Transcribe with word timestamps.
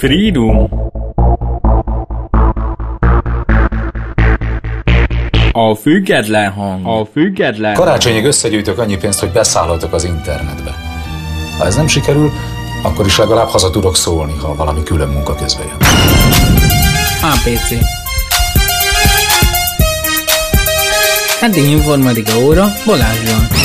Freedom. 0.00 0.68
A 5.52 5.74
független 5.74 6.50
hang. 6.50 6.86
A 6.86 7.04
független 7.12 7.74
Karácsonyig 7.74 8.24
összegyűjtök 8.24 8.78
annyi 8.78 8.96
pénzt, 8.96 9.20
hogy 9.20 9.30
beszállhatok 9.30 9.92
az 9.92 10.04
internetbe. 10.04 10.74
Ha 11.58 11.66
ez 11.66 11.76
nem 11.76 11.86
sikerül, 11.86 12.30
akkor 12.82 13.06
is 13.06 13.18
legalább 13.18 13.48
haza 13.48 13.70
tudok 13.70 13.96
szólni, 13.96 14.32
ha 14.42 14.54
valami 14.54 14.82
külön 14.82 15.08
munka 15.08 15.34
közben 15.34 15.66
jön. 15.66 15.76
APC 17.22 17.74
Heti 21.40 21.70
informatika 21.70 22.38
óra 22.38 22.66
Balázsral. 22.86 23.59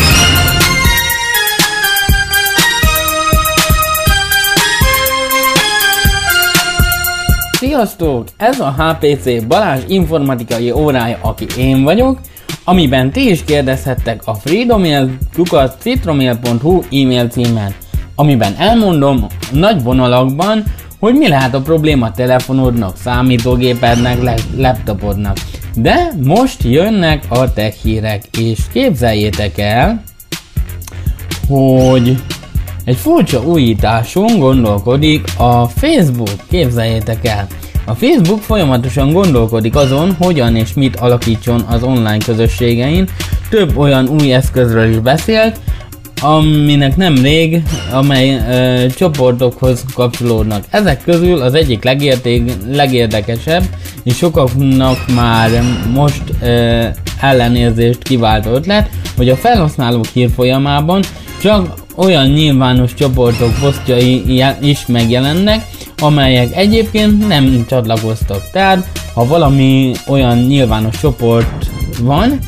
Sziasztok! 7.60 8.28
Ez 8.38 8.60
a 8.60 8.76
HPC 8.78 9.46
Balázs 9.48 9.82
informatikai 9.88 10.72
órája, 10.72 11.18
aki 11.22 11.46
én 11.58 11.84
vagyok, 11.84 12.20
amiben 12.64 13.12
ti 13.12 13.30
is 13.30 13.44
kérdezhettek 13.44 14.22
a 14.26 14.34
freedomail.citromail.hu 14.34 16.82
e-mail 16.92 17.28
címen, 17.28 17.76
amiben 18.16 18.56
elmondom 18.58 19.26
nagy 19.52 19.84
vonalakban, 19.84 20.64
hogy 21.00 21.14
mi 21.14 21.28
lehet 21.28 21.54
a 21.54 21.62
probléma 21.62 22.12
telefonodnak, 22.12 22.98
számítógépednek, 22.98 24.18
laptopodnak. 24.58 25.38
De 25.76 26.12
most 26.24 26.64
jönnek 26.64 27.24
a 27.30 27.54
tech 27.54 27.78
hírek, 27.84 28.24
és 28.38 28.60
képzeljétek 28.74 29.58
el, 29.58 30.04
hogy 31.48 32.16
egy 32.86 32.96
furcsa 32.96 33.44
újításon 33.44 34.40
gondolkodik 34.40 35.28
a 35.38 35.66
Facebook, 35.68 36.30
képzeljétek 36.50 37.28
el. 37.28 37.48
A 37.86 37.94
Facebook 37.94 38.42
folyamatosan 38.42 39.12
gondolkodik 39.12 39.76
azon, 39.76 40.16
hogyan 40.20 40.56
és 40.56 40.74
mit 40.74 40.96
alakítson 40.96 41.62
az 41.62 41.84
online 41.84 42.18
közösségein. 42.18 43.08
Több 43.50 43.78
olyan 43.78 44.08
új 44.08 44.34
eszközről 44.34 44.90
is 44.90 45.00
beszélt, 45.00 45.60
aminek 46.22 46.96
nem 46.96 47.16
rég, 47.16 47.62
amely 47.92 48.36
ö, 48.50 48.86
csoportokhoz 48.90 49.86
kapcsolódnak. 49.94 50.64
Ezek 50.70 51.04
közül 51.04 51.42
az 51.42 51.54
egyik 51.54 51.84
legérték, 51.84 52.52
legérdekesebb, 52.72 53.64
és 54.04 54.16
sokaknak 54.16 54.98
már 55.16 55.50
most 55.94 56.24
ö, 56.42 56.84
ellenérzést 57.22 58.04
kivált 58.04 58.46
ötlet, 58.46 58.90
hogy 59.18 59.30
a 59.30 59.36
felhasználók 59.36 60.06
hírfolyamában 60.06 61.04
csak 61.42 61.85
olyan 61.96 62.28
nyilvános 62.28 62.94
csoportok 62.94 63.60
posztjai 63.60 64.44
is 64.62 64.86
megjelennek, 64.86 65.66
amelyek 65.98 66.56
egyébként 66.56 67.28
nem 67.28 67.66
csatlakoztak. 67.68 68.50
Tehát, 68.52 68.88
ha 69.14 69.28
valami 69.28 69.92
olyan 70.08 70.38
nyilvános 70.38 71.00
csoport 71.00 71.66
van, 72.02 72.40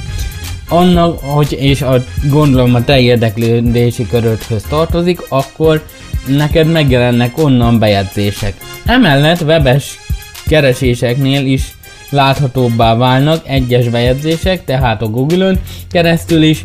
annak, 0.69 1.19
hogy 1.19 1.57
és 1.59 1.81
a 1.81 2.03
gondolom 2.29 2.75
a 2.75 2.83
te 2.83 2.99
érdeklődési 2.99 4.07
körödhöz 4.07 4.63
tartozik, 4.69 5.21
akkor 5.29 5.85
neked 6.27 6.71
megjelennek 6.71 7.37
onnan 7.37 7.79
bejegyzések. 7.79 8.53
Emellett 8.85 9.41
webes 9.41 9.97
kereséseknél 10.45 11.45
is 11.45 11.75
láthatóbbá 12.09 12.95
válnak 12.95 13.41
egyes 13.47 13.89
bejegyzések, 13.89 14.63
tehát 14.65 15.01
a 15.01 15.07
Google-ön 15.07 15.59
keresztül 15.91 16.43
is 16.43 16.63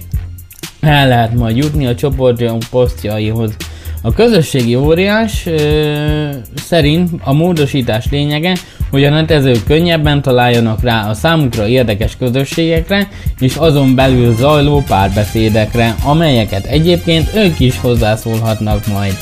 el 0.82 1.08
lehet 1.08 1.34
majd 1.34 1.56
jutni 1.56 1.86
a 1.86 1.94
csoportjunk 1.94 2.62
posztjaihoz. 2.70 3.56
A 4.02 4.12
közösségi 4.12 4.76
óriás 4.76 5.46
ö, 5.46 6.28
szerint 6.54 7.10
a 7.24 7.32
módosítás 7.32 8.06
lényege, 8.10 8.56
hogy 8.90 9.04
a 9.04 9.10
netezők 9.10 9.64
könnyebben 9.64 10.22
találjanak 10.22 10.82
rá 10.82 11.08
a 11.08 11.14
számukra 11.14 11.66
érdekes 11.66 12.16
közösségekre 12.16 13.08
és 13.38 13.56
azon 13.56 13.94
belül 13.94 14.34
zajló 14.34 14.82
párbeszédekre, 14.88 15.94
amelyeket 16.04 16.66
egyébként 16.66 17.34
ők 17.34 17.60
is 17.60 17.78
hozzászólhatnak 17.78 18.86
majd. 18.86 19.16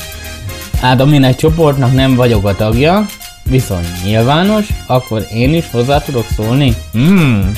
Hát 0.81 1.01
aminek 1.01 1.35
csoportnak 1.35 1.93
nem 1.93 2.15
vagyok 2.15 2.47
a 2.47 2.55
tagja, 2.55 3.05
viszont 3.43 3.87
nyilvános, 4.05 4.67
akkor 4.87 5.25
én 5.33 5.53
is 5.53 5.69
hozzá 5.71 5.97
tudok 5.97 6.25
szólni. 6.35 6.73
Hmm, 6.91 7.51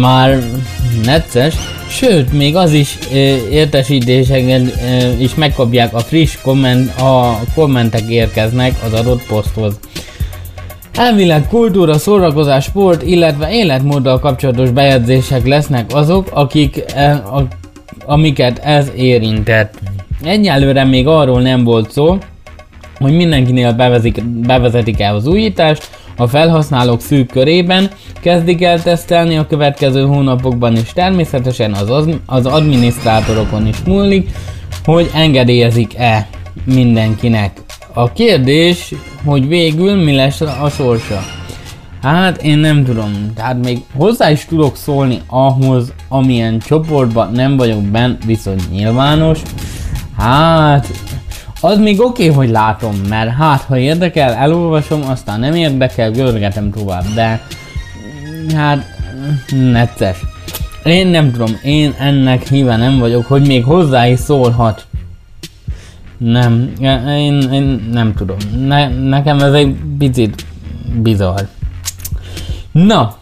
már 0.00 0.38
necces, 1.04 1.54
Sőt, 1.90 2.32
még 2.32 2.56
az 2.56 2.72
is 2.72 2.98
értesítéseken 3.50 4.70
is 5.18 5.34
megkapják 5.34 5.94
a 5.94 5.98
friss 5.98 6.36
komment, 6.42 7.00
a 7.00 7.38
kommentek 7.54 8.08
érkeznek 8.08 8.74
az 8.84 8.92
adott 8.92 9.26
poszthoz. 9.26 9.78
Elvileg 10.94 11.48
kultúra, 11.48 11.98
szórakozás, 11.98 12.64
sport, 12.64 13.02
illetve 13.02 13.52
életmóddal 13.52 14.18
kapcsolatos 14.18 14.70
bejegyzések 14.70 15.46
lesznek 15.46 15.94
azok, 15.94 16.28
akik, 16.32 16.84
e, 16.94 17.12
a, 17.12 17.46
amiket 18.06 18.58
ez 18.58 18.90
érintett. 18.96 19.74
Egyelőre 20.24 20.84
még 20.84 21.06
arról 21.06 21.40
nem 21.40 21.64
volt 21.64 21.90
szó, 21.90 22.18
hogy 22.98 23.12
mindenkinél 23.12 23.72
bevezik, 23.72 24.24
bevezetik 24.24 25.00
el 25.00 25.14
az 25.14 25.26
újítást, 25.26 25.90
a 26.16 26.26
felhasználók 26.26 27.00
szűk 27.00 27.30
körében 27.30 27.90
kezdik 28.20 28.62
el 28.62 28.82
tesztelni 28.82 29.36
a 29.36 29.46
következő 29.46 30.02
hónapokban, 30.06 30.76
és 30.76 30.92
természetesen 30.92 31.72
az, 31.72 31.90
az, 31.90 32.08
az 32.26 32.46
adminisztrátorokon 32.46 33.66
is 33.66 33.76
múlik, 33.86 34.30
hogy 34.84 35.10
engedélyezik-e 35.14 36.28
mindenkinek. 36.64 37.62
A 37.92 38.12
kérdés, 38.12 38.94
hogy 39.24 39.48
végül 39.48 39.94
mi 39.94 40.14
lesz 40.14 40.40
a 40.40 40.68
sorsa. 40.70 41.22
Hát 42.02 42.42
én 42.42 42.58
nem 42.58 42.84
tudom, 42.84 43.32
tehát 43.34 43.64
még 43.64 43.78
hozzá 43.96 44.30
is 44.30 44.44
tudok 44.44 44.76
szólni 44.76 45.20
ahhoz, 45.26 45.92
amilyen 46.08 46.58
csoportban 46.58 47.32
nem 47.32 47.56
vagyok 47.56 47.82
benne, 47.82 48.16
viszont 48.26 48.70
nyilvános. 48.70 49.42
Hát 50.16 50.86
az 51.60 51.78
még 51.78 52.00
oké, 52.00 52.22
okay, 52.22 52.36
hogy 52.36 52.50
látom, 52.50 52.94
mert 53.08 53.30
hát 53.30 53.60
ha 53.60 53.78
érdekel, 53.78 54.32
elolvasom, 54.32 55.02
aztán 55.08 55.40
nem 55.40 55.54
érdekel, 55.54 56.10
görgetem 56.10 56.70
tovább, 56.70 57.04
de 57.14 57.40
hát 58.54 58.84
necces. 59.50 60.18
Én 60.84 61.06
nem 61.06 61.32
tudom, 61.32 61.58
én 61.62 61.94
ennek 61.98 62.48
híve 62.48 62.76
nem 62.76 62.98
vagyok, 62.98 63.26
hogy 63.26 63.46
még 63.46 63.64
hozzá 63.64 64.06
is 64.06 64.18
szólhat. 64.18 64.86
Nem, 66.18 66.72
én, 67.06 67.40
én 67.52 67.88
nem 67.92 68.14
tudom. 68.14 68.36
Ne, 68.66 68.88
nekem 68.88 69.40
ez 69.40 69.52
egy 69.52 69.76
picit 69.98 70.44
bizarr. 71.02 71.42
Na, 72.72 73.16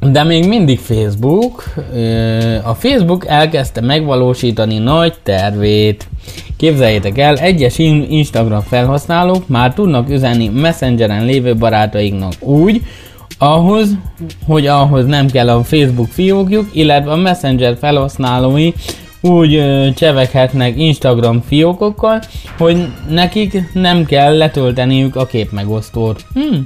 de 0.00 0.24
még 0.24 0.48
mindig 0.48 0.78
Facebook. 0.78 1.64
A 2.64 2.74
Facebook 2.74 3.26
elkezdte 3.26 3.80
megvalósítani 3.80 4.78
nagy 4.78 5.14
tervét. 5.22 6.08
Képzeljétek 6.56 7.18
el, 7.18 7.36
egyes 7.36 7.78
Instagram 7.78 8.60
felhasználók 8.60 9.48
már 9.48 9.74
tudnak 9.74 10.10
üzenni 10.10 10.48
Messengeren 10.48 11.24
lévő 11.24 11.56
barátaiknak 11.56 12.32
úgy, 12.40 12.82
ahhoz, 13.38 13.88
hogy 14.46 14.66
ahhoz 14.66 15.06
nem 15.06 15.26
kell 15.26 15.48
a 15.48 15.62
Facebook 15.62 16.08
fiókjuk, 16.08 16.68
illetve 16.72 17.12
a 17.12 17.16
Messenger 17.16 17.76
felhasználói 17.80 18.72
úgy 19.20 19.62
cseveghetnek 19.94 20.78
Instagram 20.78 21.42
fiókokkal, 21.46 22.20
hogy 22.58 22.88
nekik 23.08 23.62
nem 23.72 24.04
kell 24.04 24.36
letölteniük 24.36 25.16
a 25.16 25.26
képmegosztót. 25.26 26.24
Hm. 26.34 26.56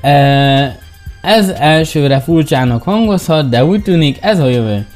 E, 0.00 0.87
ez 1.28 1.48
elsőre 1.48 2.20
furcsának 2.20 2.82
hangozhat, 2.82 3.48
de 3.48 3.64
úgy 3.64 3.82
tűnik 3.82 4.18
ez 4.20 4.38
a 4.38 4.48
jövő. 4.48 4.86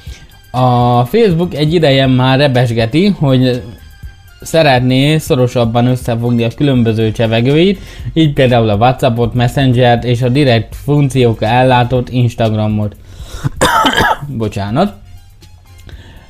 A 0.50 1.04
Facebook 1.04 1.54
egy 1.54 1.74
ideje 1.74 2.06
már 2.06 2.38
rebesgeti, 2.38 3.06
hogy 3.06 3.62
szeretné 4.40 5.18
szorosabban 5.18 5.86
összefogni 5.86 6.44
a 6.44 6.48
különböző 6.56 7.12
csevegőit, 7.12 7.80
így 8.14 8.32
például 8.32 8.68
a 8.68 8.76
Whatsappot, 8.76 9.34
Messengert 9.34 10.04
és 10.04 10.22
a 10.22 10.28
direkt 10.28 10.76
funkciók 10.84 11.42
ellátott 11.42 12.08
Instagramot. 12.08 12.96
Bocsánat. 14.38 14.92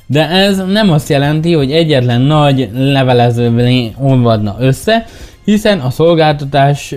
De 0.05 0.29
ez 0.29 0.63
nem 0.67 0.91
azt 0.91 1.09
jelenti, 1.09 1.53
hogy 1.53 1.71
egyetlen 1.71 2.21
nagy 2.21 2.69
levelezővé 2.73 3.93
olvadna 3.99 4.55
össze, 4.59 5.05
hiszen 5.45 5.79
a 5.79 5.89
szolgáltatás, 5.89 6.95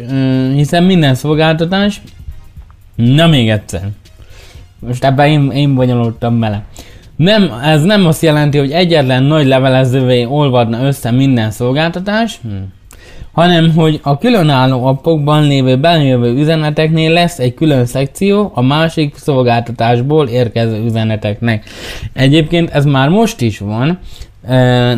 hiszen 0.55 0.85
minden 0.85 1.14
szolgáltatás 1.14 2.00
Na 2.96 3.26
még 3.26 3.50
egyszer. 3.50 3.88
Most 4.78 5.04
ebben 5.04 5.28
én, 5.28 5.50
én 5.50 5.75
bonyolultam 5.75 6.40
bele. 6.40 6.64
Nem, 7.16 7.52
ez 7.64 7.82
nem 7.82 8.06
azt 8.06 8.22
jelenti, 8.22 8.58
hogy 8.58 8.70
egyetlen 8.70 9.22
nagy 9.22 9.46
levelezővé 9.46 10.25
olvadna 10.25 10.87
össze 10.87 11.10
minden 11.10 11.50
szolgáltatás, 11.50 12.40
hm. 12.43 12.48
hanem 13.32 13.72
hogy 13.75 14.00
a 14.02 14.19
különálló 14.19 14.87
appokban 14.87 15.46
lévő 15.46 15.76
beljövő 15.76 16.34
üzeneteknél 16.34 17.12
lesz 17.12 17.38
egy 17.38 17.54
külön 17.54 17.87
szekció 17.87 18.50
a 18.54 18.62
másik 18.62 19.16
szolgáltatásból 19.16 20.26
érkező 20.28 20.84
üzeneteknek. 20.84 21.64
Egyébként 22.12 22.70
ez 22.70 22.84
már 22.84 23.08
most 23.08 23.40
is 23.40 23.58
van, 23.58 23.98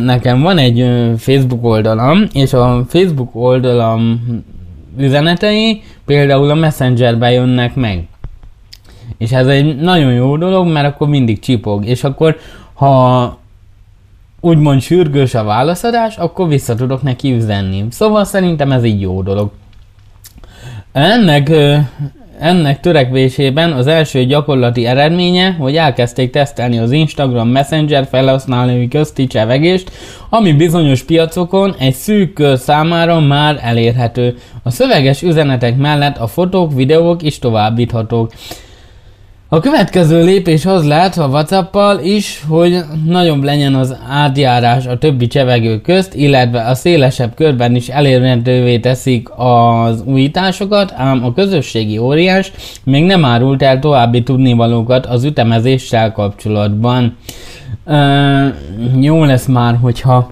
nekem 0.03 0.41
van 0.41 0.57
egy 0.57 0.85
Facebook 1.17 1.65
oldalam, 1.65 2.27
és 2.33 2.53
a 2.53 2.85
Facebook 2.87 3.35
oldalam 3.35 4.21
üzenetei 4.97 5.81
például 6.09 6.49
a 6.49 6.55
Messengerbe 6.55 7.31
jönnek 7.31 7.75
meg. 7.75 8.07
És 9.17 9.31
ez 9.31 9.47
egy 9.47 9.75
nagyon 9.75 10.13
jó 10.13 10.37
dolog, 10.37 10.67
mert 10.67 10.87
akkor 10.87 11.07
mindig 11.07 11.39
csipog. 11.39 11.85
És 11.85 12.03
akkor, 12.03 12.37
ha 12.73 13.37
úgymond 14.39 14.81
sürgős 14.81 15.33
a 15.33 15.43
válaszadás, 15.43 16.17
akkor 16.17 16.47
vissza 16.47 16.75
tudok 16.75 17.01
neki 17.01 17.33
üzenni. 17.33 17.85
Szóval 17.89 18.23
szerintem 18.23 18.71
ez 18.71 18.83
így 18.83 19.01
jó 19.01 19.21
dolog. 19.21 19.51
Ennek 20.91 21.51
ennek 22.39 22.79
törekvésében 22.79 23.71
az 23.71 23.87
első 23.87 24.25
gyakorlati 24.25 24.85
eredménye, 24.85 25.51
hogy 25.51 25.75
elkezdték 25.75 26.31
tesztelni 26.31 26.77
az 26.77 26.91
Instagram 26.91 27.49
Messenger 27.49 28.07
felhasználói 28.09 28.87
közti 28.87 29.27
csevegést, 29.27 29.91
ami 30.29 30.53
bizonyos 30.53 31.03
piacokon 31.03 31.75
egy 31.79 31.93
szűk 31.93 32.33
kör 32.33 32.57
számára 32.57 33.19
már 33.19 33.59
elérhető. 33.61 34.37
A 34.63 34.69
szöveges 34.69 35.21
üzenetek 35.21 35.77
mellett 35.77 36.17
a 36.17 36.27
fotók, 36.27 36.73
videók 36.73 37.23
is 37.23 37.39
továbbíthatók. 37.39 38.31
A 39.51 39.59
következő 39.59 40.23
lépés 40.23 40.65
az 40.65 40.85
lehet 40.85 41.17
a 41.17 41.27
Whatsappal 41.27 41.99
is, 41.99 42.43
hogy 42.47 42.83
nagyobb 43.05 43.43
legyen 43.43 43.75
az 43.75 43.95
átjárás 44.09 44.85
a 44.85 44.97
többi 44.97 45.27
csevegő 45.27 45.81
közt, 45.81 46.15
illetve 46.15 46.65
a 46.65 46.75
szélesebb 46.75 47.35
körben 47.35 47.75
is 47.75 47.87
elérhetővé 47.87 48.79
teszik 48.79 49.29
az 49.35 50.01
újításokat, 50.05 50.93
ám 50.95 51.23
a 51.23 51.33
közösségi 51.33 51.97
óriás 51.97 52.51
még 52.83 53.03
nem 53.03 53.25
árult 53.25 53.61
el 53.61 53.79
további 53.79 54.23
tudnivalókat 54.23 55.05
az 55.05 55.23
ütemezéssel 55.23 56.11
kapcsolatban. 56.11 57.17
Uh, 57.85 58.47
jó 58.99 59.23
lesz 59.23 59.45
már, 59.45 59.77
hogyha 59.81 60.31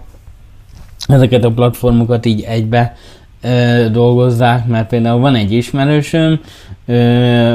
ezeket 1.07 1.43
a 1.43 1.51
platformokat 1.51 2.25
így 2.25 2.41
egybe 2.41 2.95
ö, 3.41 3.85
dolgozzák, 3.91 4.67
mert 4.67 4.89
például 4.89 5.19
van 5.19 5.35
egy 5.35 5.51
ismerősöm, 5.51 6.31
ö, 6.31 6.35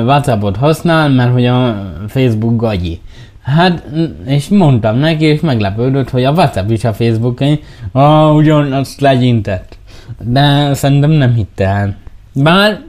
Whatsappot 0.05 0.57
használ, 0.57 1.09
mert 1.09 1.33
hogy 1.33 1.47
a 1.47 1.91
Facebook 2.09 2.57
gagyi. 2.57 3.01
Hát, 3.43 3.85
és 4.27 4.49
mondtam 4.49 4.97
neki, 4.97 5.25
és 5.25 5.41
meglepődött, 5.41 6.11
hogy 6.11 6.25
a 6.25 6.33
WhatsApp 6.33 6.71
is 6.71 6.85
a 6.85 6.93
Facebookon, 6.93 7.59
ah, 7.93 8.35
ugyanazt 8.35 9.01
legyintett. 9.01 9.77
De 10.21 10.75
szerintem 10.75 11.11
nem 11.11 11.35
hitte 11.35 11.67
el. 11.67 11.97
Bár, 12.35 12.81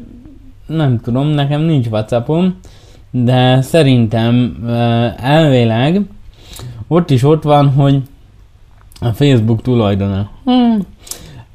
nem 0.67 0.99
tudom, 0.99 1.27
nekem 1.27 1.61
nincs 1.61 1.87
Whatsappom, 1.87 2.59
de 3.11 3.61
szerintem 3.61 4.57
elvileg 5.17 6.01
ott 6.87 7.09
is 7.09 7.23
ott 7.23 7.43
van, 7.43 7.69
hogy 7.69 8.01
a 8.99 9.09
Facebook 9.09 9.61
tulajdona. 9.61 10.29
Hmm. 10.43 10.79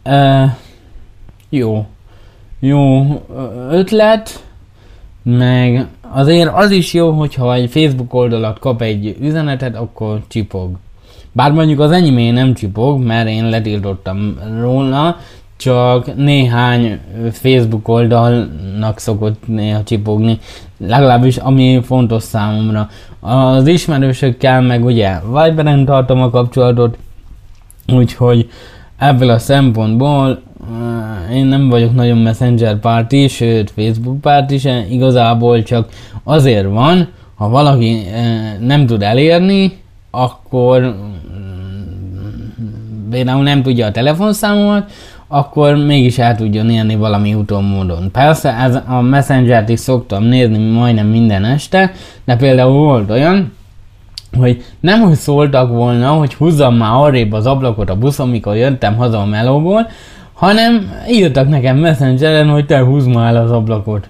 Uh, 0.04 0.50
jó, 1.48 1.86
jó 2.60 3.04
ötlet, 3.70 4.44
meg 5.36 5.86
azért 6.10 6.54
az 6.54 6.70
is 6.70 6.94
jó, 6.94 7.10
hogyha 7.10 7.54
egy 7.54 7.70
Facebook 7.70 8.14
oldalat 8.14 8.58
kap 8.58 8.82
egy 8.82 9.16
üzenetet, 9.20 9.76
akkor 9.76 10.20
csipog. 10.28 10.70
Bár 11.32 11.52
mondjuk 11.52 11.80
az 11.80 11.90
enyémé 11.90 12.30
nem 12.30 12.54
csipog, 12.54 13.02
mert 13.02 13.28
én 13.28 13.48
letiltottam 13.48 14.38
róla, 14.60 15.16
csak 15.56 16.16
néhány 16.16 17.00
Facebook 17.32 17.88
oldalnak 17.88 18.98
szokott 18.98 19.46
néha 19.46 19.82
csipogni, 19.82 20.38
legalábbis 20.78 21.36
ami 21.36 21.80
fontos 21.84 22.22
számomra. 22.22 22.88
Az 23.20 23.66
ismerősökkel 23.66 24.60
meg 24.60 24.84
ugye 24.84 25.18
Viberen 25.20 25.84
tartom 25.84 26.22
a 26.22 26.30
kapcsolatot, 26.30 26.98
úgyhogy 27.92 28.48
ebből 28.98 29.30
a 29.30 29.38
szempontból 29.38 30.42
én 31.32 31.46
nem 31.46 31.68
vagyok 31.68 31.94
nagyon 31.94 32.18
Messenger 32.18 32.78
párti, 32.78 33.28
sőt 33.28 33.70
Facebook 33.70 34.20
párti 34.20 34.58
se, 34.58 34.86
igazából 34.90 35.62
csak 35.62 35.88
azért 36.24 36.66
van, 36.66 37.08
ha 37.34 37.48
valaki 37.48 38.00
nem 38.60 38.86
tud 38.86 39.02
elérni, 39.02 39.78
akkor 40.10 40.80
mm, 40.82 41.88
például 43.10 43.42
nem 43.42 43.62
tudja 43.62 43.86
a 43.86 43.90
telefonszámomat, 43.90 44.90
akkor 45.28 45.76
mégis 45.76 46.18
el 46.18 46.36
tudjon 46.36 46.70
élni 46.70 46.96
valami 46.96 47.34
úton 47.34 47.64
módon. 47.64 48.10
Persze 48.12 48.54
ez 48.54 48.78
a 48.86 49.00
Messenger-t 49.00 49.68
is 49.68 49.80
szoktam 49.80 50.24
nézni 50.24 50.70
majdnem 50.70 51.06
minden 51.06 51.44
este, 51.44 51.92
de 52.24 52.36
például 52.36 52.72
volt 52.72 53.10
olyan, 53.10 53.52
hogy 54.38 54.64
nem 54.80 55.00
hogy 55.00 55.14
szóltak 55.14 55.68
volna, 55.70 56.10
hogy 56.10 56.34
húzzam 56.34 56.74
már 56.74 56.92
arrébb 56.92 57.32
az 57.32 57.46
ablakot 57.46 57.90
a 57.90 57.96
buszon, 57.96 58.28
mikor 58.28 58.56
jöttem 58.56 58.96
haza 58.96 59.20
a 59.20 59.26
melóból, 59.26 59.86
hanem 60.38 60.92
írtak 61.10 61.48
nekem 61.48 61.76
messengeren, 61.76 62.48
hogy 62.48 62.66
te 62.66 62.80
húzd 62.80 63.08
már 63.08 63.36
az 63.36 63.50
ablakot. 63.50 64.08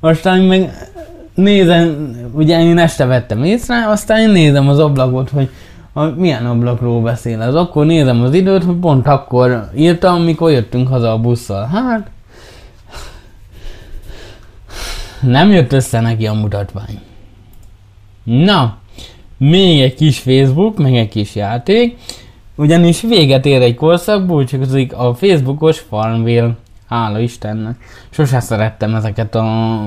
Aztán 0.00 0.40
meg 0.40 0.70
nézem, 1.34 2.16
ugye 2.32 2.60
én 2.60 2.78
este 2.78 3.04
vettem 3.04 3.44
észre, 3.44 3.88
aztán 3.88 4.20
én 4.20 4.28
nézem 4.28 4.68
az 4.68 4.78
ablakot, 4.78 5.30
hogy 5.30 5.48
a, 5.92 6.04
milyen 6.04 6.46
ablakról 6.46 7.02
beszél 7.02 7.40
az. 7.40 7.54
Akkor 7.54 7.86
nézem 7.86 8.22
az 8.22 8.34
időt, 8.34 8.64
hogy 8.64 8.76
pont 8.76 9.06
akkor 9.06 9.70
írtam, 9.76 10.22
mikor 10.22 10.50
jöttünk 10.50 10.88
haza 10.88 11.12
a 11.12 11.18
busszal. 11.18 11.66
Hát, 11.66 12.10
nem 15.20 15.50
jött 15.50 15.72
össze 15.72 16.00
neki 16.00 16.26
a 16.26 16.32
mutatvány. 16.32 17.00
Na, 18.24 18.76
még 19.36 19.80
egy 19.80 19.94
kis 19.94 20.18
Facebook, 20.18 20.78
meg 20.78 20.96
egy 20.96 21.08
kis 21.08 21.34
játék. 21.34 21.96
Ugyanis 22.56 23.00
véget 23.00 23.46
ér 23.46 23.62
egy 23.62 23.74
korszak, 23.74 24.26
búcsúzik 24.26 24.92
a 24.92 25.14
Facebookos 25.14 25.78
Farmville. 25.78 26.56
Hála 26.88 27.18
Istennek. 27.18 27.76
Sose 28.10 28.40
szerettem 28.40 28.94
ezeket 28.94 29.34
a 29.34 29.78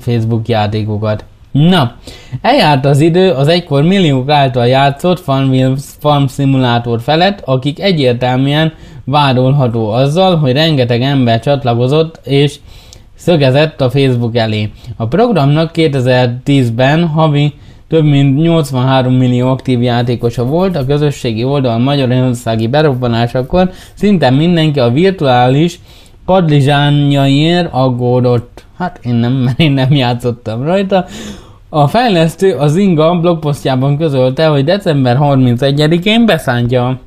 Facebook 0.00 0.48
játékokat. 0.48 1.24
Na, 1.52 1.96
eljárt 2.40 2.84
az 2.84 3.00
idő 3.00 3.30
az 3.30 3.48
egykor 3.48 3.82
milliók 3.82 4.30
által 4.30 4.66
játszott 4.66 5.20
Farmville 5.20 5.74
Farm 5.98 6.26
Simulator 6.26 7.00
felett, 7.00 7.40
akik 7.44 7.80
egyértelműen 7.80 8.72
vádolható 9.04 9.90
azzal, 9.90 10.36
hogy 10.36 10.52
rengeteg 10.52 11.02
ember 11.02 11.40
csatlakozott 11.40 12.20
és 12.26 12.56
szögezett 13.14 13.80
a 13.80 13.90
Facebook 13.90 14.36
elé. 14.36 14.70
A 14.96 15.06
programnak 15.06 15.70
2010-ben 15.74 17.06
havi 17.06 17.54
több 17.94 18.04
mint 18.04 18.36
83 18.36 19.14
millió 19.14 19.48
aktív 19.48 19.82
játékosa 19.82 20.44
volt, 20.44 20.76
a 20.76 20.86
közösségi 20.86 21.44
oldal 21.44 21.78
magyarországi 21.78 22.66
berobbanásakor 22.66 23.70
szinte 23.94 24.30
mindenki 24.30 24.80
a 24.80 24.90
virtuális 24.90 25.80
padlizsányaiért 26.24 27.68
aggódott. 27.72 28.64
Hát 28.78 28.98
én 29.02 29.14
nem, 29.14 29.32
mert 29.32 29.60
én 29.60 29.72
nem 29.72 29.92
játszottam 29.92 30.62
rajta. 30.62 31.04
A 31.68 31.88
fejlesztő 31.88 32.54
az 32.54 32.76
Inga 32.76 33.20
blogposztjában 33.20 33.96
közölte, 33.96 34.46
hogy 34.46 34.64
december 34.64 35.18
31-én 35.20 36.26
beszántja 36.26 36.98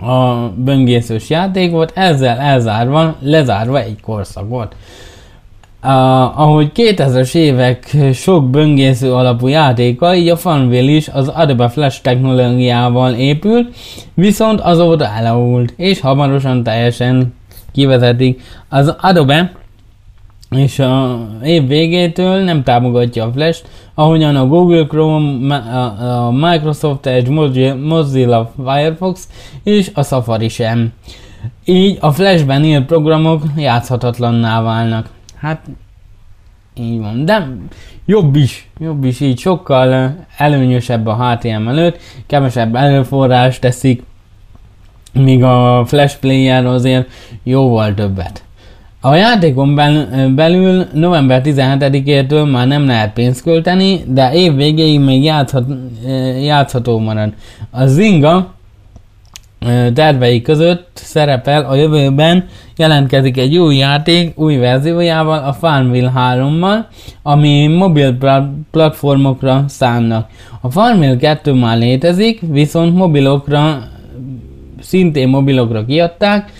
a 0.00 0.34
böngészős 0.56 1.30
játékot, 1.30 1.92
ezzel 1.94 2.38
elzárva, 2.38 3.16
lezárva 3.20 3.80
egy 3.80 4.00
korszakot. 4.00 4.74
Uh, 5.82 6.40
ahogy 6.40 6.70
2000-es 6.74 7.34
évek 7.34 7.96
sok 8.12 8.50
böngésző 8.50 9.12
alapú 9.12 9.46
játéka, 9.46 10.14
így 10.14 10.28
a 10.28 10.36
Funville 10.36 10.90
is 10.90 11.08
az 11.08 11.28
Adobe 11.28 11.68
Flash 11.68 12.02
technológiával 12.02 13.14
épül, 13.14 13.68
viszont 14.14 14.60
azóta 14.60 15.06
elavult, 15.06 15.74
és 15.76 16.00
hamarosan 16.00 16.62
teljesen 16.62 17.34
kivezetik. 17.72 18.40
Az 18.68 18.94
Adobe 19.00 19.52
és 20.50 20.78
a 20.78 21.26
év 21.44 21.66
végétől 21.66 22.42
nem 22.42 22.62
támogatja 22.62 23.24
a 23.24 23.32
Flash, 23.32 23.62
ahogyan 23.94 24.36
a 24.36 24.46
Google 24.46 24.86
Chrome, 24.86 25.54
a 25.54 26.30
Microsoft 26.30 27.06
Edge, 27.06 27.74
Mozilla 27.74 28.52
Firefox 28.64 29.28
és 29.62 29.90
a 29.94 30.02
Safari 30.02 30.48
sem. 30.48 30.92
Így 31.64 31.98
a 32.00 32.12
Flashben 32.12 32.64
írt 32.64 32.86
programok 32.86 33.42
játszhatatlanná 33.56 34.62
válnak. 34.62 35.16
Hát, 35.40 35.60
így 36.74 36.98
van. 36.98 37.24
De 37.24 37.48
jobb 38.06 38.36
is, 38.36 38.68
jobb 38.78 39.04
is 39.04 39.20
így, 39.20 39.38
sokkal 39.38 40.16
előnyösebb 40.36 41.06
a 41.06 41.14
HTML 41.14 41.68
előtt, 41.68 42.00
kevesebb 42.26 42.74
előforrás 42.74 43.58
teszik, 43.58 44.02
míg 45.12 45.42
a 45.42 45.84
Flash 45.86 46.18
Player 46.18 46.66
azért 46.66 47.08
jóval 47.42 47.94
többet. 47.94 48.42
A 49.00 49.14
játékon 49.14 49.74
belül 50.34 50.86
november 50.92 51.42
17-től 51.44 52.50
már 52.50 52.66
nem 52.66 52.86
lehet 52.86 53.12
pénzt 53.12 53.42
költeni, 53.42 54.00
de 54.06 54.32
év 54.32 54.54
végéig 54.54 55.00
még 55.00 55.22
játszhat, 55.22 55.66
játszható 56.42 56.98
marad. 56.98 57.32
A 57.70 57.86
Zinga 57.86 58.54
tervei 59.94 60.42
között 60.42 60.90
szerepel 60.94 61.64
a 61.64 61.74
jövőben 61.74 62.46
jelentkezik 62.76 63.36
egy 63.36 63.56
új 63.56 63.76
játék 63.76 64.38
új 64.38 64.56
verziójával, 64.56 65.38
a 65.44 65.52
Farmville 65.52 66.12
3-mal, 66.16 66.84
ami 67.22 67.66
mobil 67.66 68.16
platformokra 68.70 69.64
szánnak. 69.68 70.28
A 70.60 70.70
Farmville 70.70 71.16
2 71.16 71.52
már 71.52 71.78
létezik, 71.78 72.40
viszont 72.40 72.94
mobilokra, 72.94 73.82
szintén 74.80 75.28
mobilokra 75.28 75.84
kiadták, 75.84 76.52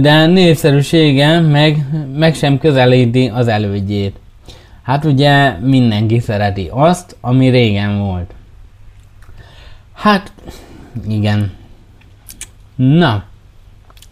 de 0.00 0.26
népszerűsége 0.26 1.40
meg, 1.40 1.86
meg 2.16 2.34
sem 2.34 2.58
közelíti 2.58 3.30
az 3.34 3.48
elődjét. 3.48 4.16
Hát 4.82 5.04
ugye 5.04 5.56
mindenki 5.60 6.18
szereti 6.18 6.68
azt, 6.72 7.16
ami 7.20 7.48
régen 7.48 7.98
volt. 7.98 8.30
Hát, 9.94 10.32
igen. 11.08 11.58
Na, 12.80 13.22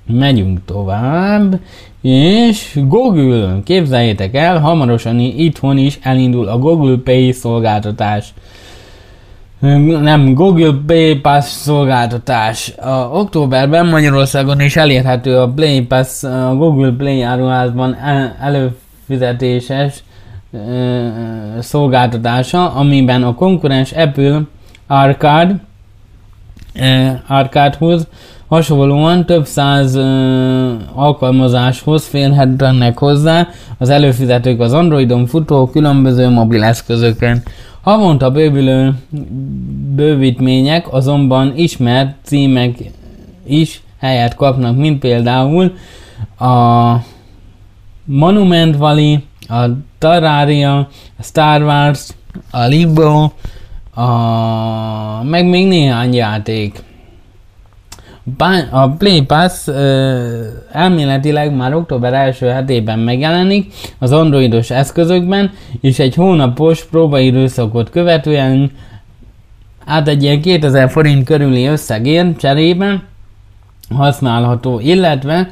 megyünk 0.06 0.64
tovább, 0.64 1.60
és 2.02 2.78
Google, 2.87 3.60
képzeljétek 3.64 4.34
el, 4.34 4.60
hamarosan 4.60 5.18
itthon 5.18 5.76
is 5.78 5.98
elindul 6.02 6.48
a 6.48 6.58
Google 6.58 6.96
Pay 7.04 7.32
szolgáltatás. 7.32 8.34
Nem, 10.00 10.34
Google 10.34 10.72
Play 10.87 11.14
Pass 11.14 11.44
szolgáltatás. 11.44 12.72
A 12.76 13.08
októberben 13.12 13.87
Magyarországon 13.87 14.60
is 14.60 14.76
elérhető 14.76 15.38
a 15.38 15.48
Play 15.48 15.80
Pass 15.80 16.22
a 16.22 16.54
Google 16.54 16.92
Play 16.92 17.22
áruházban 17.22 17.96
előfizetéses 18.40 20.02
szolgáltatása, 21.60 22.70
amiben 22.70 23.22
a 23.22 23.34
konkurens 23.34 23.92
Apple 23.92 24.40
Arcade 24.87 25.60
Arcade-hoz 27.26 28.06
hasonlóan 28.48 29.26
több 29.26 29.46
száz 29.46 29.96
alkalmazáshoz 30.94 32.06
férhetnek 32.06 32.98
hozzá 32.98 33.48
az 33.78 33.88
előfizetők 33.88 34.60
az 34.60 34.72
Androidon 34.72 35.26
futó 35.26 35.66
különböző 35.66 36.28
mobileszközöken. 36.28 37.42
Havonta 37.80 38.30
bővülő 38.30 38.94
bővítmények 39.94 40.92
azonban 40.92 41.52
ismert 41.56 42.14
címek 42.22 42.78
is 43.46 43.82
helyet 43.98 44.34
kapnak, 44.34 44.76
mint 44.76 44.98
például 44.98 45.72
a 46.38 46.94
Monument 48.04 48.76
Valley, 48.76 49.16
a 49.48 49.64
Terraria, 49.98 50.76
a 51.18 51.22
Star 51.22 51.62
Wars, 51.62 52.08
a 52.50 52.64
Limbo, 52.64 53.30
a... 53.94 55.22
meg 55.22 55.46
még 55.48 55.66
néhány 55.66 56.14
játék. 56.14 56.82
A 58.70 58.88
Play 58.88 59.23
Pass 59.23 59.66
uh, 59.66 59.75
elméletileg 60.73 61.54
már 61.54 61.75
október 61.75 62.12
első 62.12 62.47
hetében 62.47 62.99
megjelenik 62.99 63.73
az 63.99 64.12
androidos 64.12 64.70
eszközökben, 64.70 65.50
és 65.80 65.99
egy 65.99 66.14
hónapos 66.14 66.85
próbaidőszakot 66.85 67.90
követően 67.90 68.70
át 69.85 70.08
egy 70.08 70.23
ilyen 70.23 70.40
2000 70.40 70.90
forint 70.90 71.25
körüli 71.25 71.66
összegért 71.66 72.38
cserében 72.38 73.02
használható, 73.94 74.80
illetve 74.80 75.50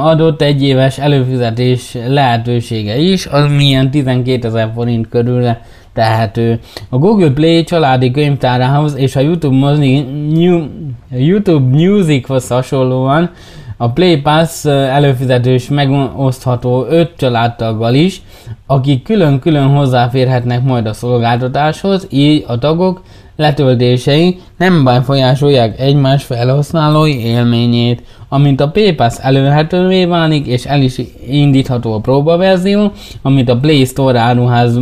adott 0.00 0.42
egy 0.42 0.62
éves 0.62 0.98
előfizetés 0.98 1.96
lehetősége 2.06 2.96
is, 2.96 3.26
az 3.26 3.50
milyen 3.50 3.90
12 3.90 4.46
ezer 4.48 4.70
forint 4.74 5.08
körülre 5.08 5.62
tehető. 5.98 6.60
A 6.88 6.98
Google 6.98 7.30
Play 7.30 7.64
családi 7.64 8.10
könyvtárához 8.10 8.96
és 8.96 9.16
a 9.16 9.20
YouTube, 9.20 9.56
Mozi, 9.56 10.00
New, 10.32 10.64
YouTube 11.10 11.76
Musichoz 11.76 12.48
hasonlóan 12.48 13.30
a 13.76 13.90
Play 13.90 14.20
Pass 14.20 14.64
előfizetős 14.64 15.68
megosztható 15.68 16.86
5 16.90 17.10
családtaggal 17.16 17.94
is, 17.94 18.22
akik 18.66 19.02
külön-külön 19.02 19.68
hozzáférhetnek 19.68 20.62
majd 20.62 20.86
a 20.86 20.92
szolgáltatáshoz, 20.92 22.06
így 22.10 22.44
a 22.46 22.58
tagok 22.58 23.02
letöltései 23.36 24.38
nem 24.58 24.84
befolyásolják 24.84 25.80
egymás 25.80 26.24
felhasználói 26.24 27.24
élményét. 27.24 28.02
Amint 28.28 28.60
a 28.60 28.70
PayPass 28.70 29.14
előhetővé 29.20 30.04
válik, 30.04 30.46
és 30.46 30.64
el 30.64 30.82
is 30.82 31.00
indítható 31.28 31.94
a 31.94 32.00
próbaverzió, 32.00 32.92
amit 33.22 33.48
a 33.48 33.58
Play 33.58 33.84
Store 33.84 34.18
áruház 34.18 34.78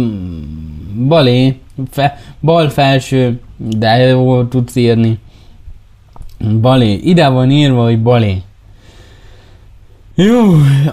balé, 1.09 1.59
fe, 1.91 2.19
bal 2.41 2.69
felső, 2.69 3.41
de 3.57 3.97
jól 3.97 4.49
tudsz 4.49 4.77
írni. 4.77 5.19
Balé. 6.61 6.93
Ide 6.93 7.29
van 7.29 7.51
írva, 7.51 7.83
hogy 7.83 8.03
balé. 8.03 8.43
Jó, 10.19 10.43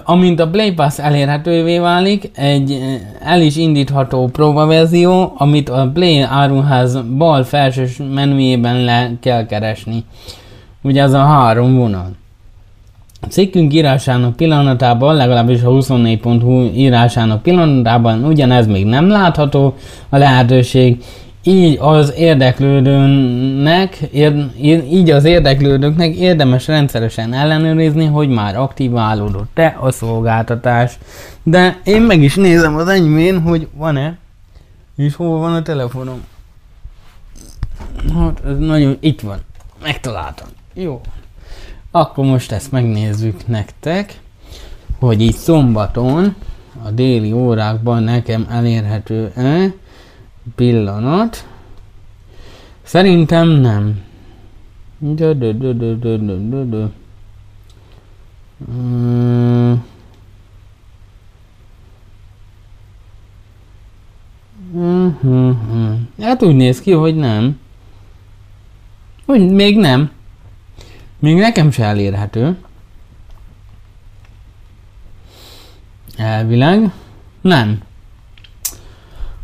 amint 0.04 0.40
a 0.40 0.48
Play 0.48 0.72
Pass 0.72 0.98
elérhetővé 0.98 1.78
válik, 1.78 2.30
egy 2.34 2.70
eh, 2.70 3.32
el 3.32 3.40
is 3.40 3.56
indítható 3.56 4.26
próbaverzió, 4.26 5.32
amit 5.36 5.68
a 5.68 5.90
Play 5.94 6.20
áruház 6.20 6.98
bal 7.16 7.44
felső 7.44 7.88
menüjében 8.14 8.84
le 8.84 9.12
kell 9.20 9.46
keresni. 9.46 10.04
Ugye 10.82 11.02
az 11.02 11.12
a 11.12 11.24
három 11.24 11.76
vonal. 11.76 12.16
A 13.24 13.26
cikkünk 13.28 13.72
írásának 13.72 14.36
pillanatában, 14.36 15.14
legalábbis 15.14 15.62
a 15.62 15.68
24.hu 15.68 16.70
írásának 16.74 17.42
pillanatában 17.42 18.24
ugyanez 18.24 18.66
még 18.66 18.84
nem 18.84 19.08
látható 19.08 19.74
a 20.08 20.16
lehetőség, 20.16 21.04
így 21.42 21.78
az 21.80 22.12
érdeklődőnek, 22.16 23.96
ér, 23.96 24.50
így 24.90 25.10
az 25.10 25.24
érdeklődőknek 25.24 26.16
érdemes 26.16 26.66
rendszeresen 26.66 27.32
ellenőrizni, 27.32 28.04
hogy 28.04 28.28
már 28.28 28.56
aktiválódott-e 28.56 29.76
a 29.80 29.90
szolgáltatás. 29.90 30.98
De 31.42 31.80
én 31.84 32.02
meg 32.02 32.22
is 32.22 32.34
nézem 32.34 32.76
az 32.76 32.88
enyémén, 32.88 33.40
hogy 33.40 33.68
van-e, 33.76 34.18
és 34.96 35.14
hol 35.14 35.38
van 35.38 35.54
a 35.54 35.62
telefonom. 35.62 36.24
Hát 38.14 38.40
ez 38.46 38.58
nagyon, 38.58 38.96
itt 39.00 39.20
van, 39.20 39.38
megtaláltam. 39.82 40.48
Jó. 40.74 41.00
Akkor 41.96 42.24
most 42.24 42.52
ezt 42.52 42.72
megnézzük 42.72 43.46
nektek, 43.46 44.20
hogy 44.98 45.20
így 45.20 45.34
szombaton 45.34 46.34
a 46.84 46.90
déli 46.90 47.32
órákban 47.32 48.02
nekem 48.02 48.46
elérhető-e 48.50 49.74
pillanat. 50.54 51.48
Szerintem 52.82 53.48
nem. 53.48 54.02
Dö, 54.98 55.32
dö, 55.32 55.52
dö, 55.52 55.72
dö, 55.72 55.94
dö, 55.96 56.16
dö, 56.16 56.36
dö, 56.38 56.64
dö. 56.64 56.86
Mm. 58.70 59.72
Mm-hmm. 64.76 65.94
Hát 66.20 66.42
úgy 66.42 66.56
néz 66.56 66.80
ki, 66.80 66.92
hogy 66.92 67.16
nem. 67.16 67.60
Úgy 69.26 69.50
még 69.50 69.76
nem. 69.76 70.10
Még 71.24 71.36
nekem 71.36 71.70
se 71.70 71.84
elérhető. 71.84 72.56
Elvileg. 76.16 76.90
Nem. 77.40 77.80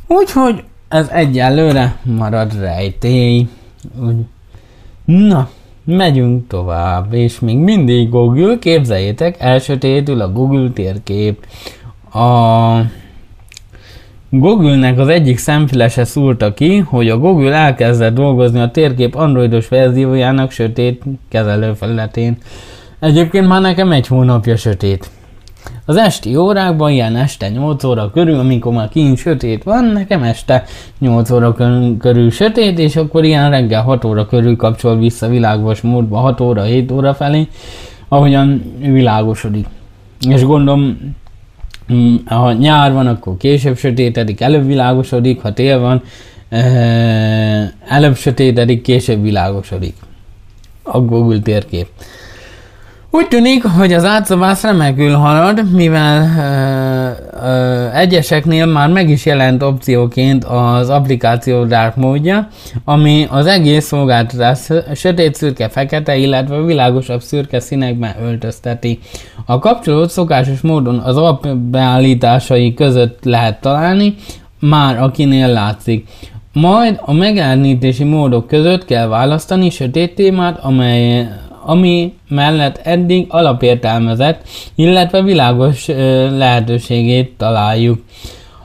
Úgyhogy 0.07 0.65
ez 0.89 1.09
egyelőre 1.09 1.97
marad 2.03 2.59
rejtély. 2.59 3.49
Úgy. 4.01 4.17
Na, 5.05 5.51
megyünk 5.85 6.49
tovább, 6.49 7.13
és 7.13 7.39
még 7.39 7.57
mindig 7.57 8.09
Google, 8.09 8.59
képzeljétek, 8.59 9.41
elsötétül 9.41 10.21
a 10.21 10.33
Google 10.33 10.71
térkép. 10.71 11.47
A 12.13 12.77
Google-nek 14.33 14.99
az 14.99 15.09
egyik 15.09 15.39
szemfülese 15.39 16.05
szúrta 16.05 16.55
ki, 16.55 16.79
hogy 16.79 17.09
a 17.09 17.19
Google 17.19 17.55
elkezdett 17.55 18.15
dolgozni 18.15 18.61
a 18.61 18.71
térkép 18.71 19.15
androidos 19.15 19.69
verziójának 19.69 20.51
sötét 20.51 21.03
kezelőfelületén. 21.29 22.37
Egyébként 23.01 23.47
már 23.47 23.61
nekem 23.61 23.93
egy 23.93 24.07
hónapja 24.07 24.57
sötét. 24.57 25.11
Az 25.85 25.97
esti 25.97 26.37
órákban, 26.37 26.91
ilyen 26.91 27.17
este 27.17 27.49
8 27.49 27.85
óra 27.85 28.11
körül, 28.11 28.39
amikor 28.39 28.73
már 28.73 28.89
kint 28.89 29.19
sötét 29.19 29.63
van, 29.63 29.85
nekem 29.85 30.23
este 30.23 30.65
8 30.99 31.31
óra 31.31 31.55
körül 31.99 32.31
sötét, 32.31 32.79
és 32.79 32.97
akkor 32.97 33.25
ilyen 33.25 33.51
reggel 33.51 33.83
6 33.83 34.05
óra 34.05 34.27
körül 34.27 34.57
kapcsol 34.57 34.99
vissza 34.99 35.29
világos 35.29 35.81
módba 35.81 36.17
6 36.17 36.41
óra, 36.41 36.63
7 36.63 36.91
óra 36.91 37.15
felé, 37.15 37.49
ahogyan 38.09 38.75
világosodik. 38.79 39.67
És 40.29 40.45
gondolom, 40.45 41.15
ha 42.25 42.53
nyár 42.53 42.93
van, 42.93 43.07
akkor 43.07 43.37
később 43.37 43.77
sötétedik, 43.77 44.41
előbb 44.41 44.67
világosodik, 44.67 45.41
ha 45.41 45.53
tél 45.53 45.79
van, 45.79 46.03
eh, 46.49 47.69
előbb 47.89 48.17
sötétedik, 48.17 48.83
később 48.83 49.23
világosodik. 49.23 49.95
A 50.83 51.01
Google 51.01 51.41
térkép. 51.41 51.87
Úgy 53.13 53.29
tűnik, 53.29 53.65
hogy 53.65 53.93
az 53.93 54.05
átszabász 54.05 54.63
remekül 54.63 55.15
halad, 55.15 55.73
mivel 55.73 56.23
ö, 56.23 57.47
ö, 57.47 57.89
egyeseknél 57.93 58.67
már 58.67 58.89
meg 58.89 59.09
is 59.09 59.27
jelent 59.27 59.63
opcióként 59.63 60.45
az 60.45 60.89
applikáció 60.89 61.65
dark 61.65 61.97
módja, 61.97 62.49
ami 62.85 63.27
az 63.31 63.47
egész 63.47 63.85
szolgáltatás 63.85 64.59
sötét 64.95 65.35
szürke 65.35 65.69
fekete, 65.69 66.17
illetve 66.17 66.63
világosabb 66.63 67.21
szürke 67.21 67.61
színekben 67.61 68.15
öltözteti. 68.23 68.99
A 69.47 69.59
kapcsolót 69.59 70.11
szokásos 70.11 70.61
módon 70.61 70.99
az 70.99 71.17
app 71.17 71.47
beállításai 71.47 72.75
között 72.75 73.25
lehet 73.25 73.61
találni, 73.61 74.15
már 74.61 75.03
akinél 75.03 75.49
látszik. 75.49 76.09
Majd 76.53 77.01
a 77.01 77.13
megjelenítési 77.13 78.05
módok 78.05 78.47
között 78.47 78.85
kell 78.85 79.07
választani 79.07 79.71
sötét 79.71 80.15
témát, 80.15 80.59
amely 80.63 81.29
ami 81.71 82.13
mellett 82.29 82.81
eddig 82.83 83.27
alapértelmezett, 83.29 84.43
illetve 84.75 85.23
világos 85.23 85.87
lehetőségét 86.37 87.33
találjuk. 87.37 87.99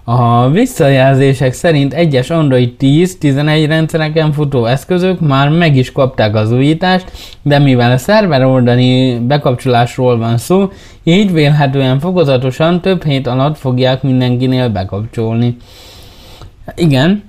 A 0.04 0.50
visszajelzések 0.50 1.54
szerint 1.54 1.94
egyes 1.94 2.30
Android 2.30 2.74
10-11 2.80 3.66
rendszereken 3.68 4.32
futó 4.32 4.66
eszközök 4.66 5.20
már 5.20 5.50
meg 5.50 5.76
is 5.76 5.92
kapták 5.92 6.36
az 6.36 6.52
újítást, 6.52 7.12
de 7.42 7.60
mivel 7.60 7.92
a 7.92 7.98
szerver 7.98 8.44
oldani 8.44 9.20
bekapcsolásról 9.20 10.18
van 10.18 10.38
szó, 10.38 10.70
így 11.04 11.32
vélhetően 11.34 12.00
fokozatosan 12.00 12.82
több 12.82 13.04
hét 13.04 13.28
alatt 13.28 13.58
fogják 13.58 14.04
mindenkinél 14.04 14.70
bekapcsolni. 14.70 15.58
Igen, 16.76 17.24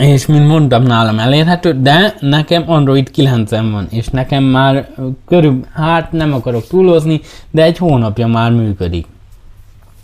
és 0.00 0.26
mint 0.26 0.46
mondtam, 0.46 0.82
nálam 0.82 1.18
elérhető, 1.18 1.80
de 1.80 2.14
nekem 2.20 2.64
Android 2.66 3.10
9 3.10 3.50
van, 3.50 3.86
és 3.90 4.08
nekem 4.08 4.44
már 4.44 4.88
körül, 5.26 5.60
hát 5.72 6.12
nem 6.12 6.32
akarok 6.32 6.66
túlozni, 6.66 7.20
de 7.50 7.62
egy 7.62 7.78
hónapja 7.78 8.26
már 8.26 8.52
működik. 8.52 9.06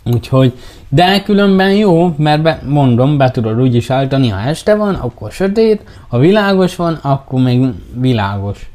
Úgyhogy, 0.05 0.53
de 0.89 1.21
különben 1.21 1.73
jó, 1.73 2.13
mert 2.17 2.41
be, 2.41 2.61
mondom, 2.67 3.17
be 3.17 3.31
tudod 3.31 3.61
úgy 3.61 3.75
is 3.75 3.89
állítani, 3.89 4.27
ha 4.27 4.39
este 4.39 4.75
van, 4.75 4.93
akkor 4.93 5.31
sötét, 5.31 5.81
ha 6.07 6.19
világos 6.19 6.75
van, 6.75 6.99
akkor 7.01 7.41
még 7.41 7.65
világos 7.93 8.69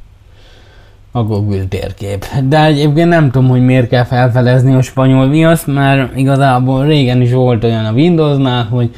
a 1.11 1.23
Google 1.23 1.65
térkép. 1.69 2.27
De 2.45 2.65
egyébként 2.65 3.09
nem 3.09 3.31
tudom, 3.31 3.49
hogy 3.49 3.65
miért 3.65 3.89
kell 3.89 4.05
felfelezni 4.05 4.75
a 4.75 4.83
spanyol 4.83 5.29
viaszt, 5.29 5.67
mert 5.67 6.17
igazából 6.17 6.85
régen 6.85 7.21
is 7.21 7.33
volt 7.33 7.65
olyan 7.65 7.85
a 7.85 7.93
Windowsnál, 7.93 8.65
hogy 8.65 8.91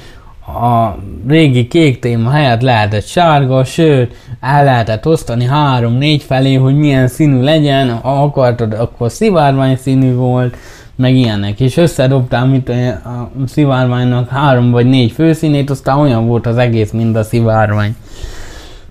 a 0.54 0.98
régi 1.28 1.68
kék 1.68 1.98
téma 1.98 2.30
helyett 2.30 2.60
lehetett 2.60 3.06
sárga, 3.06 3.64
sőt, 3.64 4.14
el 4.40 4.64
lehetett 4.64 5.06
osztani 5.06 5.44
három-négy 5.44 6.22
felé, 6.22 6.54
hogy 6.54 6.76
milyen 6.76 7.08
színű 7.08 7.42
legyen, 7.42 7.90
ha 7.90 8.22
akartad, 8.22 8.72
akkor 8.72 9.10
szivárvány 9.10 9.76
színű 9.76 10.14
volt, 10.14 10.56
meg 10.96 11.16
ilyenek, 11.16 11.60
és 11.60 11.76
összedobtál 11.76 12.46
mint 12.46 12.68
a 12.68 13.30
szivárványnak 13.46 14.28
három 14.28 14.70
vagy 14.70 14.86
négy 14.86 15.12
főszínét, 15.12 15.70
aztán 15.70 15.98
olyan 15.98 16.26
volt 16.26 16.46
az 16.46 16.56
egész, 16.56 16.90
mint 16.90 17.16
a 17.16 17.22
szivárvány. 17.22 17.96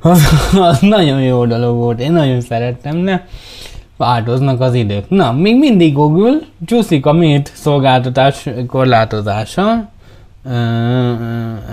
Az, 0.02 0.24
az 0.60 0.80
nagyon 0.80 1.22
jó 1.22 1.46
dolog 1.46 1.76
volt, 1.76 2.00
én 2.00 2.12
nagyon 2.12 2.42
szerettem, 2.42 3.04
de 3.04 3.28
változnak 3.98 4.62
az 4.62 4.74
idők. 4.74 5.10
Na, 5.10 5.32
még 5.32 5.58
mindig 5.58 5.94
Google, 5.94 6.38
csúszik 6.66 7.06
a 7.06 7.14
Meet 7.14 7.52
szolgáltatás 7.54 8.50
korlátozása, 8.68 9.90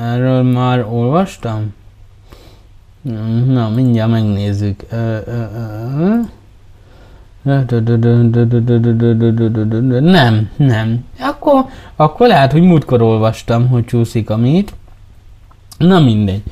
Erről 0.00 0.42
már 0.42 0.86
olvastam? 0.90 1.74
Na, 3.46 3.68
mindjárt 3.68 4.10
megnézzük. 4.10 4.84
Nem, 10.00 10.50
nem. 10.56 11.04
Akkor, 11.18 11.64
akkor 11.96 12.26
lehet, 12.26 12.52
hogy 12.52 12.62
múltkor 12.62 13.02
olvastam, 13.02 13.68
hogy 13.68 13.84
csúszik 13.84 14.30
a 14.30 14.36
mit. 14.36 14.74
Na 15.78 16.00
mindegy. 16.00 16.42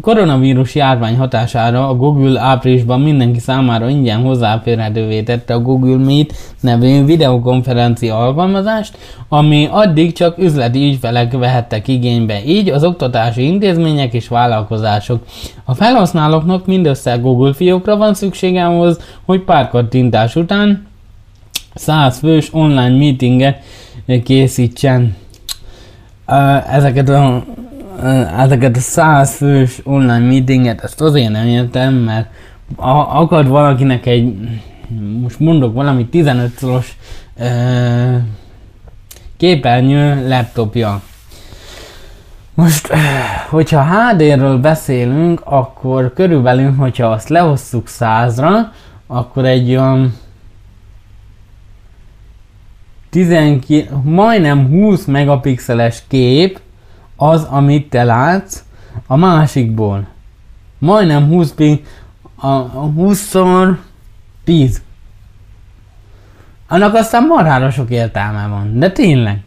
Koronavírus 0.00 0.74
járvány 0.74 1.16
hatására 1.16 1.88
a 1.88 1.94
Google 1.94 2.40
áprilisban 2.40 3.00
mindenki 3.00 3.38
számára 3.38 3.88
ingyen 3.88 4.20
hozzáférhetővé 4.20 5.22
tette 5.22 5.54
a 5.54 5.60
Google 5.60 5.96
Meet 5.96 6.34
nevű 6.60 7.04
videokonferencia 7.04 8.18
alkalmazást, 8.18 8.98
ami 9.28 9.68
addig 9.70 10.12
csak 10.12 10.38
üzleti 10.38 10.86
ügyfelek 10.86 11.32
vehettek 11.32 11.88
igénybe, 11.88 12.44
így 12.44 12.68
az 12.68 12.84
oktatási 12.84 13.44
intézmények 13.46 14.12
és 14.14 14.28
vállalkozások. 14.28 15.24
A 15.64 15.74
felhasználóknak 15.74 16.66
mindössze 16.66 17.16
Google 17.16 17.52
fiókra 17.52 17.96
van 17.96 18.14
szüksége 18.14 18.66
ahhoz, 18.66 19.00
hogy 19.24 19.40
pár 19.40 19.68
kattintás 19.68 20.36
után 20.36 20.86
100 21.74 22.18
fős 22.18 22.48
online 22.52 22.98
meetinget 22.98 23.62
készítsen 24.24 25.16
ezeket 26.70 27.08
a, 27.08 27.44
ezeket 28.38 28.76
a 28.76 28.80
száz 28.80 29.36
fős 29.36 29.80
online 29.84 30.18
meetinget, 30.18 30.80
ezt 30.80 31.00
azért 31.00 31.30
nem 31.30 31.46
értem, 31.46 31.94
mert 31.94 32.28
akad 32.76 33.48
valakinek 33.48 34.06
egy, 34.06 34.34
most 35.20 35.38
mondok 35.38 35.74
valami 35.74 36.06
15 36.06 36.58
szoros 36.58 36.96
képernyő 39.36 40.28
laptopja. 40.28 41.02
Most, 42.54 42.92
hogyha 43.48 43.84
HD-ről 43.84 44.58
beszélünk, 44.58 45.40
akkor 45.44 46.12
körülbelül, 46.12 46.74
hogyha 46.74 47.06
azt 47.06 47.28
lehosszuk 47.28 47.88
százra, 47.88 48.72
akkor 49.06 49.44
egy 49.44 49.70
olyan 49.70 50.14
19, 53.10 53.66
majdnem 54.04 54.68
20 54.68 55.04
megapixeles 55.04 56.02
kép 56.08 56.60
az, 57.22 57.42
amit 57.42 57.90
te 57.90 58.04
látsz 58.04 58.62
a 59.06 59.16
másikból. 59.16 60.06
Majdnem 60.78 61.26
20 61.26 61.52
pi, 61.52 61.84
a, 62.36 62.46
a 62.46 62.90
20 62.94 63.34
10. 64.44 64.82
Annak 66.68 66.94
aztán 66.94 67.26
marhára 67.26 67.70
sok 67.70 67.90
értelme 67.90 68.46
van, 68.46 68.78
de 68.78 68.90
tényleg. 68.90 69.40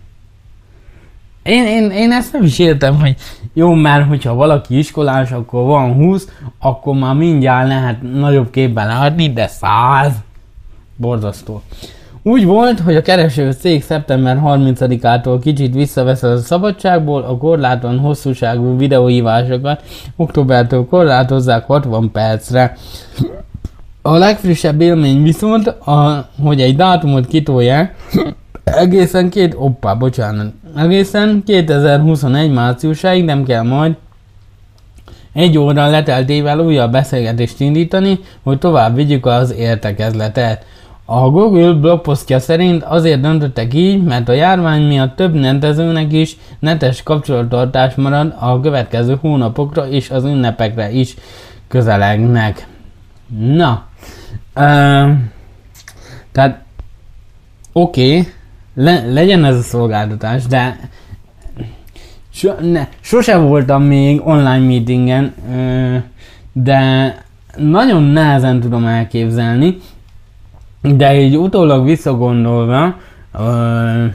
Én, 1.43 1.65
én, 1.65 1.91
én 1.91 2.11
ezt 2.11 2.33
nem 2.33 2.43
is 2.43 2.59
értem, 2.59 2.99
hogy 2.99 3.15
jó, 3.53 3.73
mert 3.73 4.07
hogyha 4.07 4.33
valaki 4.33 4.77
iskolás, 4.77 5.31
akkor 5.31 5.65
van 5.65 5.93
20, 5.93 6.29
akkor 6.59 6.95
már 6.95 7.15
mindjárt 7.15 7.67
lehet 7.67 8.01
nagyobb 8.01 8.49
képben 8.49 8.87
látni, 8.87 9.33
de 9.33 9.47
100. 9.47 10.13
Borzasztó. 10.95 11.61
Úgy 12.27 12.45
volt, 12.45 12.79
hogy 12.79 12.95
a 12.95 13.01
kereső 13.01 13.51
cég 13.51 13.83
szeptember 13.83 14.41
30-ától 14.43 15.39
kicsit 15.41 15.73
visszavesz 15.73 16.23
a 16.23 16.37
szabadságból, 16.37 17.21
a 17.21 17.37
korlátlan 17.37 17.99
hosszúságú 17.99 18.77
videóhívásokat 18.77 19.81
októbertől 20.15 20.85
korlátozzák 20.85 21.65
60 21.65 22.11
percre. 22.11 22.77
A 24.01 24.17
legfrissebb 24.17 24.81
élmény 24.81 25.23
viszont, 25.23 25.67
a, 25.67 26.29
hogy 26.41 26.61
egy 26.61 26.75
dátumot 26.75 27.27
kitolják, 27.27 27.95
egészen 28.63 29.29
két, 29.29 29.55
oppá, 29.57 29.93
bocsánat, 29.93 30.53
egészen 30.77 31.43
2021 31.45 32.51
márciusáig 32.51 33.23
nem 33.23 33.43
kell 33.43 33.63
majd 33.63 33.95
egy 35.33 35.57
óra 35.57 35.89
leteltével 35.89 36.59
újabb 36.59 36.91
beszélgetést 36.91 37.59
indítani, 37.59 38.19
hogy 38.43 38.57
tovább 38.57 38.95
vigyük 38.95 39.25
az 39.25 39.53
értekezletet. 39.53 40.65
A 41.07 41.29
Google 41.29 41.73
blogposztja 41.73 42.39
szerint 42.39 42.83
azért 42.83 43.21
döntöttek 43.21 43.73
így, 43.73 44.03
mert 44.03 44.29
a 44.29 44.33
járvány 44.33 44.83
miatt 44.83 45.15
több 45.15 45.33
netezőnek 45.33 46.13
is 46.13 46.37
netes 46.59 47.03
kapcsolattartás 47.03 47.95
marad 47.95 48.35
a 48.39 48.59
következő 48.59 49.17
hónapokra 49.21 49.87
és 49.87 50.09
az 50.09 50.23
ünnepekre 50.23 50.91
is 50.91 51.15
közelegnek. 51.67 52.67
Na, 53.37 53.87
uh, 54.55 55.11
tehát 56.31 56.63
oké, 57.71 58.19
okay, 58.19 58.31
le, 58.75 59.05
legyen 59.13 59.45
ez 59.45 59.55
a 59.55 59.61
szolgáltatás, 59.61 60.45
de 60.45 60.89
so, 62.33 62.51
ne, 62.61 62.87
sose 62.99 63.37
voltam 63.37 63.83
még 63.83 64.27
online 64.27 64.65
meetingen, 64.65 65.33
uh, 65.49 65.97
de 66.53 67.13
nagyon 67.57 68.03
nehezen 68.03 68.59
tudom 68.59 68.85
elképzelni, 68.85 69.77
de 70.93 71.19
így 71.19 71.37
utólag 71.37 71.85
visszagondolva, 71.85 72.95
ö, 73.33 74.05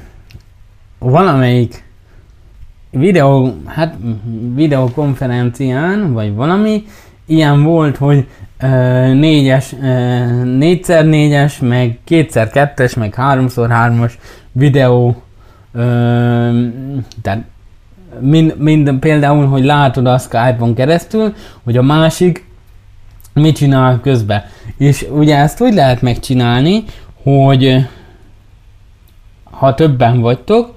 valamelyik 0.98 1.84
videó, 2.90 3.54
hát 3.66 3.96
videokonferencián, 4.54 6.12
vagy 6.12 6.34
valami, 6.34 6.84
ilyen 7.26 7.62
volt, 7.62 7.96
hogy 7.96 8.26
ö, 8.60 8.66
négyes, 9.14 9.74
négyszer 10.44 11.06
négyes, 11.06 11.58
meg 11.58 11.98
kétszer 12.04 12.50
kettes, 12.50 12.94
meg 12.94 13.14
háromszor 13.14 13.70
hármas 13.70 14.18
videó, 14.52 15.22
ö, 15.72 15.80
tehát 17.22 17.44
mind, 18.20 18.54
mind, 18.58 18.92
például, 18.92 19.46
hogy 19.46 19.64
látod 19.64 20.06
a 20.06 20.18
Skype-on 20.18 20.74
keresztül, 20.74 21.34
hogy 21.64 21.76
a 21.76 21.82
másik 21.82 22.48
mit 23.34 23.56
csinál 23.56 24.00
közben. 24.00 24.42
És 24.80 25.06
ugye 25.10 25.36
ezt 25.36 25.60
úgy 25.60 25.74
lehet 25.74 26.02
megcsinálni, 26.02 26.84
hogy 27.22 27.86
ha 29.44 29.74
többen 29.74 30.20
vagytok, 30.20 30.74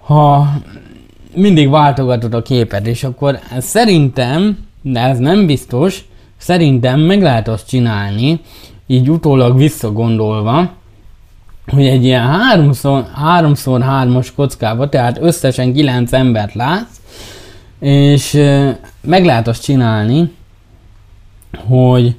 ha 0.00 0.52
mindig 1.34 1.70
váltogatod 1.70 2.34
a 2.34 2.42
képet, 2.42 2.86
és 2.86 3.04
akkor 3.04 3.38
szerintem, 3.58 4.58
de 4.82 5.00
ez 5.00 5.18
nem 5.18 5.46
biztos, 5.46 6.04
szerintem 6.36 7.00
meg 7.00 7.22
lehet 7.22 7.48
azt 7.48 7.68
csinálni, 7.68 8.40
így 8.86 9.10
utólag 9.10 9.56
visszagondolva, 9.56 10.72
hogy 11.66 11.86
egy 11.86 12.04
ilyen 12.04 12.28
3x3-as 12.54 14.28
kockába, 14.36 14.88
tehát 14.88 15.18
összesen 15.20 15.72
9 15.72 16.12
embert 16.12 16.54
látsz, 16.54 17.00
és 17.80 18.32
meg 19.00 19.24
lehet 19.24 19.48
azt 19.48 19.62
csinálni, 19.62 20.32
hogy 21.66 22.16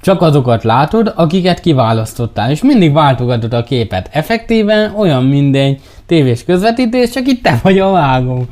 csak 0.00 0.22
azokat 0.22 0.64
látod, 0.64 1.12
akiket 1.16 1.60
kiválasztottál, 1.60 2.50
és 2.50 2.62
mindig 2.62 2.92
váltogatod 2.92 3.52
a 3.52 3.62
képet. 3.62 4.08
Effektíven 4.12 4.94
olyan 4.96 5.24
mindegy 5.24 5.80
tévés 6.06 6.44
közvetítés, 6.44 7.10
csak 7.10 7.26
itt 7.26 7.42
te 7.42 7.58
vagy 7.62 7.78
a 7.78 7.90
vágó. 7.90 8.44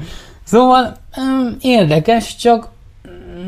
Szóval 0.45 0.97
érdekes, 1.61 2.37
csak 2.37 2.69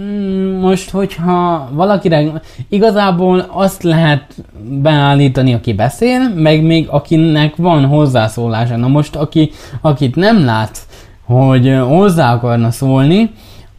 mm, 0.01 0.61
most, 0.61 0.91
hogyha 0.91 1.69
valakire 1.73 2.43
igazából 2.69 3.47
azt 3.49 3.83
lehet 3.83 4.35
beállítani, 4.63 5.55
aki 5.55 5.73
beszél, 5.73 6.35
meg 6.35 6.63
még 6.63 6.89
akinek 6.89 7.57
van 7.57 7.85
hozzászólása. 7.85 8.77
Na 8.77 8.89
most, 8.89 9.17
aki, 9.17 9.51
akit 9.81 10.17
nem 10.17 10.45
látsz, 10.45 10.81
hogy 11.25 11.79
hozzá 11.89 12.35
akarna 12.35 12.71
szólni, 12.71 13.31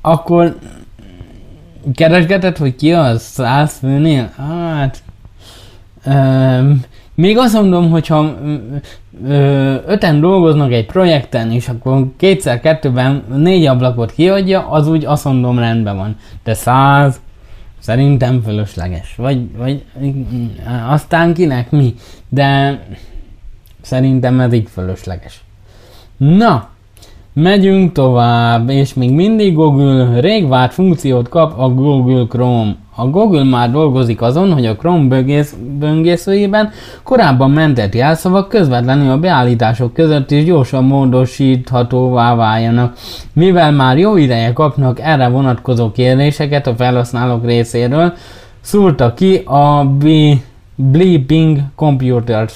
akkor 0.01 0.57
keresgetett, 1.95 2.57
hogy 2.57 2.75
ki 2.75 2.93
az 2.93 3.21
száz 3.21 3.77
főnél? 3.77 4.31
Hát... 4.37 4.97
Um, 6.05 6.81
még 7.15 7.37
azt 7.37 7.53
mondom, 7.53 7.89
hogyha 7.89 8.37
ö, 9.27 9.75
öten 9.87 10.19
dolgoznak 10.19 10.71
egy 10.71 10.85
projekten, 10.85 11.51
és 11.51 11.69
akkor 11.69 12.07
kétszer 12.17 12.59
kettőben 12.59 13.23
négy 13.35 13.65
ablakot 13.65 14.11
kiadja, 14.11 14.69
az 14.69 14.87
úgy 14.87 15.05
azt 15.05 15.25
mondom 15.25 15.59
rendben 15.59 15.97
van. 15.97 16.15
De 16.43 16.53
száz 16.53 17.19
szerintem 17.79 18.41
fölösleges. 18.41 19.15
Vagy, 19.15 19.55
vagy 19.57 19.83
aztán 20.89 21.33
kinek 21.33 21.71
mi. 21.71 21.93
De 22.29 22.79
szerintem 23.81 24.39
ez 24.39 24.53
így 24.53 24.69
fölösleges. 24.69 25.43
Na, 26.17 26.69
Megyünk 27.41 27.91
tovább, 27.91 28.69
és 28.69 28.93
még 28.93 29.11
mindig 29.11 29.53
Google 29.53 30.19
rég 30.19 30.47
várt 30.47 30.73
funkciót 30.73 31.29
kap 31.29 31.59
a 31.59 31.69
Google 31.69 32.25
Chrome. 32.29 32.75
A 32.95 33.05
Google 33.05 33.43
már 33.43 33.71
dolgozik 33.71 34.21
azon, 34.21 34.53
hogy 34.53 34.65
a 34.65 34.75
Chrome 34.75 35.07
böngész, 35.07 35.55
böngészőjében 35.79 36.69
korábban 37.03 37.51
mentett 37.51 37.93
jelszavak 37.93 38.49
közvetlenül 38.49 39.11
a 39.11 39.17
beállítások 39.17 39.93
között 39.93 40.31
is 40.31 40.43
gyorsan 40.43 40.83
módosíthatóvá 40.83 42.35
váljanak, 42.35 42.97
mivel 43.33 43.71
már 43.71 43.97
jó 43.97 44.17
ideje 44.17 44.53
kapnak 44.53 44.99
erre 44.99 45.27
vonatkozó 45.27 45.91
kérdéseket 45.91 46.67
a 46.67 46.75
felhasználók 46.75 47.45
részéről, 47.45 48.13
szúrta 48.61 49.13
ki 49.13 49.35
a 49.35 49.91
Bleeping 50.75 51.59
Computers 51.75 52.53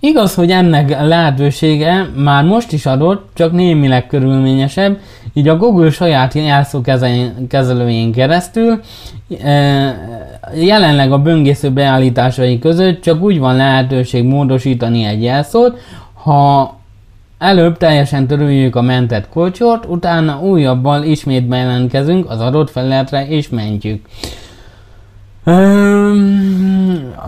Igaz, 0.00 0.34
hogy 0.34 0.50
ennek 0.50 0.90
lehetősége 0.90 2.10
már 2.16 2.44
most 2.44 2.72
is 2.72 2.86
adott, 2.86 3.28
csak 3.34 3.52
némileg 3.52 4.06
körülményesebb, 4.06 4.98
így 5.32 5.48
a 5.48 5.56
Google 5.56 5.90
saját 5.90 6.34
jelszókezelőjén 6.34 8.12
keresztül 8.12 8.80
e, 9.42 9.96
jelenleg 10.54 11.12
a 11.12 11.18
böngésző 11.18 11.70
beállításai 11.70 12.58
között 12.58 13.02
csak 13.02 13.22
úgy 13.22 13.38
van 13.38 13.56
lehetőség 13.56 14.24
módosítani 14.24 15.04
egy 15.04 15.22
jelszót, 15.22 15.78
ha 16.14 16.76
előbb 17.38 17.76
teljesen 17.76 18.26
törüljük 18.26 18.76
a 18.76 18.82
mentett 18.82 19.28
kulcsot, 19.28 19.86
utána 19.86 20.40
újabbal 20.40 21.02
ismét 21.02 21.46
bejelentkezünk 21.46 22.30
az 22.30 22.40
adott 22.40 22.70
felületre 22.70 23.28
és 23.28 23.48
mentjük. 23.48 24.06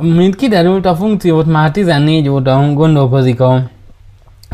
Mint 0.01 0.37
kiderült, 0.37 0.87
a 0.87 0.95
funkciót 0.95 1.47
már 1.47 1.71
14 1.71 2.29
óta 2.29 2.73
gondolkozik 2.75 3.41
a 3.41 3.63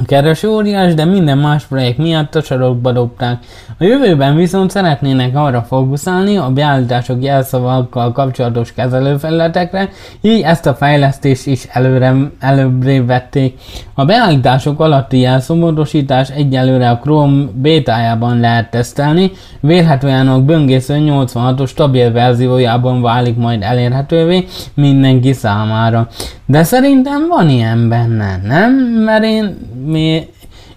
kereső 0.05 0.49
óriás, 0.49 0.95
de 0.95 1.05
minden 1.05 1.39
más 1.39 1.65
projekt 1.65 1.99
miatt 1.99 2.35
a 2.35 2.43
sarokba 2.43 2.93
dobták. 2.93 3.39
A 3.79 3.85
jövőben 3.85 4.37
viszont 4.37 4.71
szeretnének 4.71 5.37
arra 5.37 5.63
fókuszálni 5.63 6.37
a 6.37 6.51
beállítások 6.51 7.23
jelszavakkal 7.23 8.13
kapcsolatos 8.13 8.73
kezelőfelületekre, 8.73 9.89
így 10.21 10.41
ezt 10.41 10.67
a 10.67 10.75
fejlesztést 10.75 11.47
is 11.47 11.65
előre, 11.73 12.15
előbbre 12.41 13.05
vették. 13.05 13.59
A 13.95 14.05
beállítások 14.05 14.81
alatti 14.81 15.19
jelszomódosítás 15.19 16.31
egyelőre 16.31 16.91
a 16.91 16.99
Chrome 16.99 17.45
bétájában 17.55 18.41
lehet 18.41 18.71
tesztelni, 18.71 19.31
vélhetően 19.61 20.29
a 20.29 20.41
böngésző 20.41 20.95
86-os 20.99 21.69
stabil 21.69 22.13
verziójában 22.13 23.03
válik 23.03 23.37
majd 23.37 23.63
elérhetővé 23.63 24.47
mindenki 24.75 25.33
számára. 25.33 26.09
De 26.47 26.65
szerintem 26.65 27.29
van 27.29 27.49
ilyen 27.49 27.89
benne, 27.89 28.41
nem? 28.45 28.73
Mert 29.05 29.25
én 29.25 29.57
mi, 29.87 30.29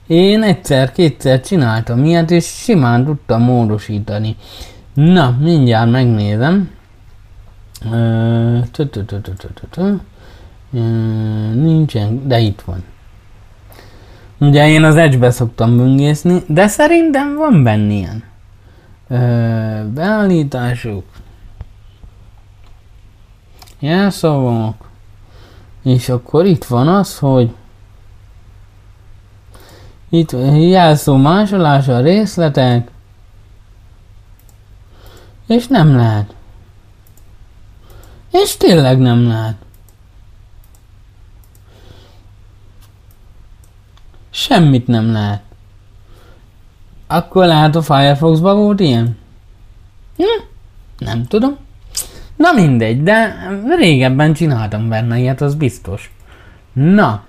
én 0.08 0.44
egyszer-kétszer 0.44 1.42
csináltam 1.42 2.04
ilyet, 2.04 2.32
és 2.32 2.46
simán 2.46 3.06
tudtam 3.06 3.42
módosítani. 3.42 4.36
Na, 4.94 5.38
mindjárt 5.40 5.92
megnézem. 5.92 6.72
Nincsen, 11.54 12.28
de 12.28 12.40
itt 12.40 12.62
van. 12.62 12.84
Ugye 14.38 14.68
én 14.68 14.84
az 14.84 14.96
edge 14.96 15.32
szoktam 15.32 15.78
böngészni, 15.78 16.44
de 16.48 16.68
szerintem 16.68 17.36
van 17.36 17.64
benne 17.64 17.94
ilyen. 17.94 18.24
Beállítások. 19.94 21.04
Jelszavak. 23.80 24.90
És 25.84 26.10
akkor 26.10 26.46
itt 26.46 26.64
van 26.64 26.88
az, 26.88 27.18
hogy 27.18 27.56
itt 30.10 30.32
jelszó 30.58 31.16
másolása, 31.16 32.00
részletek, 32.00 32.92
és 35.48 35.68
nem 35.68 35.96
lehet. 35.96 36.34
És 38.32 38.58
tényleg 38.58 39.00
nem 39.00 39.28
lehet. 39.28 39.56
Semmit 44.30 44.88
nem 44.88 45.12
lehet. 45.12 45.42
Akkor 47.08 47.46
lehet 47.46 47.76
a 47.76 47.82
Firefox-ban 47.82 48.56
volt 48.58 48.80
ilyen? 48.80 49.18
Hm? 50.18 50.44
Nem 50.98 51.26
tudom. 51.26 51.58
Na 52.36 52.52
mindegy, 52.52 53.04
de 53.04 53.48
régebben 53.78 54.34
csináltam 54.34 54.90
benne 54.90 55.18
ilyet, 55.18 55.42
az 55.42 55.56
biztos. 55.56 56.12
Na, 56.74 57.24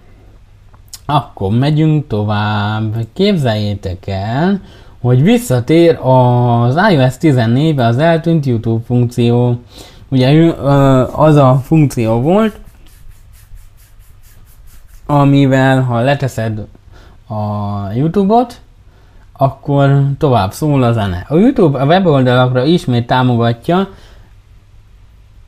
akkor 1.10 1.50
megyünk 1.50 2.06
tovább. 2.06 2.96
Képzeljétek 3.12 4.06
el, 4.06 4.60
hogy 5.00 5.22
visszatér 5.22 5.98
az 6.02 6.78
iOS 6.90 7.14
14-be 7.20 7.86
az 7.86 7.98
eltűnt 7.98 8.46
YouTube 8.46 8.84
funkció. 8.86 9.60
Ugye 10.08 10.52
az 11.12 11.36
a 11.36 11.60
funkció 11.64 12.20
volt, 12.20 12.60
amivel 15.06 15.82
ha 15.82 16.00
leteszed 16.00 16.66
a 17.28 17.92
YouTube-ot, 17.94 18.60
akkor 19.32 20.02
tovább 20.18 20.52
szól 20.52 20.82
a 20.82 20.92
zene. 20.92 21.24
A 21.28 21.36
YouTube 21.36 21.80
a 21.80 21.84
weboldalakra 21.84 22.64
ismét 22.64 23.06
támogatja 23.06 23.88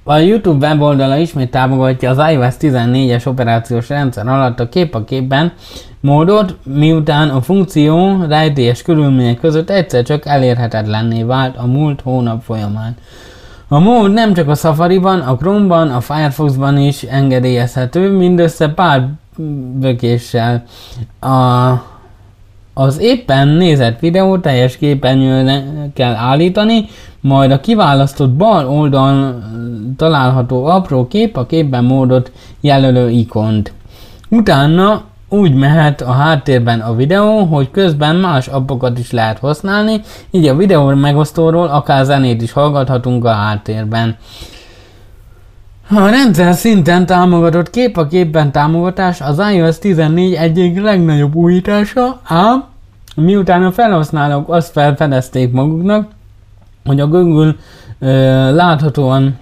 a 0.05 0.17
YouTube 0.17 0.67
weboldala 0.67 1.17
ismét 1.17 1.51
támogatja 1.51 2.11
az 2.11 2.33
iOS 2.33 2.55
14-es 2.61 3.27
operációs 3.27 3.89
rendszer 3.89 4.29
alatt 4.29 4.61
a 4.61 4.69
kép 4.69 4.95
a 4.95 5.05
képben 5.05 5.53
módot, 6.01 6.57
miután 6.65 7.29
a 7.29 7.41
funkció 7.41 8.25
rejtélyes 8.29 8.83
körülmények 8.83 9.41
között 9.41 9.71
egyszer 9.71 10.03
csak 10.03 10.27
elérhetetlenné 10.27 11.23
vált 11.23 11.57
a 11.57 11.67
múlt 11.67 12.01
hónap 12.01 12.43
folyamán. 12.43 12.97
A 13.69 13.79
mód 13.79 14.13
nem 14.13 14.35
csak 14.35 14.49
a 14.49 14.55
Safari-ban, 14.55 15.21
a 15.21 15.37
Chrome-ban, 15.37 15.91
a 15.91 16.01
Firefox-ban 16.01 16.79
is 16.79 17.03
engedélyezhető, 17.03 18.11
mindössze 18.11 18.69
pár 18.69 19.09
bökéssel. 19.81 20.65
A, 21.21 21.71
az 22.75 22.99
éppen 23.01 23.49
nézett 23.49 24.01
videó 24.01 24.39
teljes 24.39 24.77
képernyőre 24.77 25.65
kell 25.95 26.15
állítani, 26.15 26.89
majd 27.23 27.51
a 27.51 27.61
kiválasztott 27.61 28.31
bal 28.31 28.69
oldalon 28.69 29.43
található 29.97 30.65
apró 30.65 31.07
kép 31.07 31.37
a 31.37 31.47
képben 31.47 31.85
módot 31.85 32.33
jelölő 32.61 33.11
ikont. 33.11 33.73
Utána 34.29 35.03
úgy 35.29 35.55
mehet 35.55 36.01
a 36.01 36.13
háttérben 36.13 36.81
a 36.81 36.95
videó, 36.95 37.45
hogy 37.45 37.71
közben 37.71 38.17
más 38.17 38.47
appokat 38.47 38.99
is 38.99 39.11
lehet 39.11 39.39
használni, 39.39 40.01
így 40.31 40.47
a 40.47 40.57
videó 40.57 40.95
megosztóról 40.95 41.67
akár 41.67 42.05
zenét 42.05 42.43
is 42.43 42.53
hallgathatunk 42.53 43.25
a 43.25 43.33
háttérben. 43.33 44.17
A 45.91 46.09
rendszer 46.09 46.55
szinten 46.55 47.07
támogatott 47.07 47.71
kép 47.71 47.97
a 47.97 48.07
képben 48.07 48.53
támogatás 48.53 49.21
az 49.21 49.43
iOS 49.53 49.79
14 49.79 50.35
egyik 50.35 50.81
legnagyobb 50.81 51.35
újítása, 51.35 52.21
ám 52.25 52.65
miután 53.17 53.65
a 53.65 53.73
felhasználók 53.73 54.49
azt 54.49 54.73
felfedezték 54.73 55.53
maguknak, 55.53 56.09
hogy 56.85 57.01
a 57.01 57.07
Google 57.07 57.55
ö, 57.99 58.09
láthatóan 58.55 59.39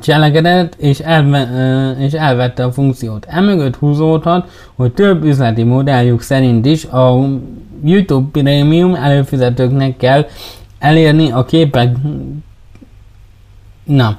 cselekedett 0.00 0.74
és, 0.74 0.98
elve, 0.98 1.48
ö, 1.52 1.90
és 1.90 2.12
elvette 2.12 2.64
a 2.64 2.72
funkciót. 2.72 3.26
Emögött 3.28 3.76
húzódhat, 3.76 4.50
hogy 4.74 4.92
több 4.92 5.24
üzleti 5.24 5.62
modelljük 5.62 6.20
szerint 6.20 6.66
is 6.66 6.84
a 6.84 7.28
YouTube 7.84 8.28
Premium 8.32 8.94
előfizetőknek 8.94 9.96
kell 9.96 10.26
elérni 10.78 11.30
a 11.30 11.44
képek... 11.44 11.96
Na, 13.84 14.18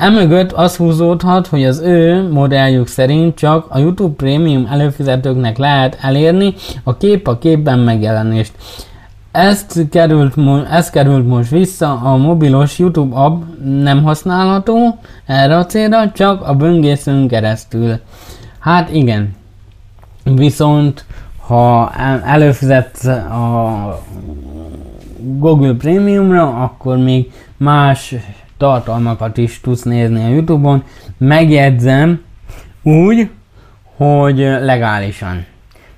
Emögött 0.00 0.52
az 0.52 0.76
húzódhat, 0.76 1.46
hogy 1.46 1.64
az 1.64 1.80
ő 1.80 2.28
modelljük 2.30 2.86
szerint 2.86 3.34
csak 3.34 3.66
a 3.68 3.78
YouTube 3.78 4.14
Premium 4.16 4.66
előfizetőknek 4.70 5.58
lehet 5.58 5.98
elérni 6.00 6.54
a 6.84 6.96
kép 6.96 7.28
a 7.28 7.38
képben 7.38 7.78
megjelenést. 7.78 8.52
Ezt 9.32 9.88
került, 9.90 10.34
ez 10.70 10.90
került 10.90 11.26
most 11.26 11.50
vissza, 11.50 12.00
a 12.00 12.16
mobilos 12.16 12.78
YouTube 12.78 13.16
app 13.16 13.42
nem 13.64 14.02
használható 14.02 14.98
erre 15.26 15.56
a 15.56 15.66
célra, 15.66 16.10
csak 16.10 16.42
a 16.42 16.54
böngészőn 16.54 17.28
keresztül. 17.28 17.98
Hát 18.58 18.92
igen, 18.92 19.34
viszont 20.24 21.04
ha 21.46 21.92
előfizetsz 22.24 23.04
a 23.04 24.02
Google 25.18 25.74
Premiumra, 25.74 26.62
akkor 26.62 26.96
még 26.96 27.32
más 27.56 28.14
tartalmakat 28.56 29.36
is 29.36 29.60
tudsz 29.60 29.82
nézni 29.82 30.24
a 30.24 30.28
Youtube-on. 30.28 30.82
Megjegyzem 31.18 32.20
úgy, 32.82 33.30
hogy 33.96 34.38
legálisan. 34.38 35.44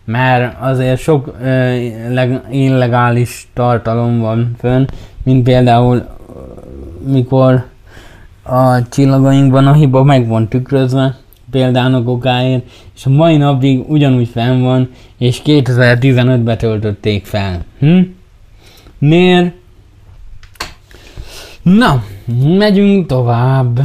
Mert 0.05 0.61
azért 0.61 1.01
sok 1.01 1.37
ö, 1.43 1.77
leg, 2.09 2.41
illegális 2.51 3.49
tartalom 3.53 4.21
van 4.21 4.55
fönn, 4.59 4.85
mint 5.23 5.45
például 5.45 6.07
mikor 7.07 7.65
a 8.43 8.89
csillagainkban 8.89 9.67
a 9.67 9.73
hiba 9.73 10.03
meg 10.03 10.27
van 10.27 10.49
tükrözve, 10.49 11.17
például 11.51 11.95
a 11.95 12.03
kokáért, 12.03 12.65
és 12.95 13.07
a 13.07 13.11
mai 13.11 13.37
napig 13.37 13.91
ugyanúgy 13.91 14.29
fenn 14.29 14.61
van, 14.61 14.91
és 15.19 15.43
2015-ben 15.45 16.59
töltötték 16.59 17.27
fel. 17.27 17.65
Hm? 17.79 18.01
Miért? 18.99 19.55
Na, 21.63 22.05
megyünk 22.59 23.07
tovább. 23.07 23.81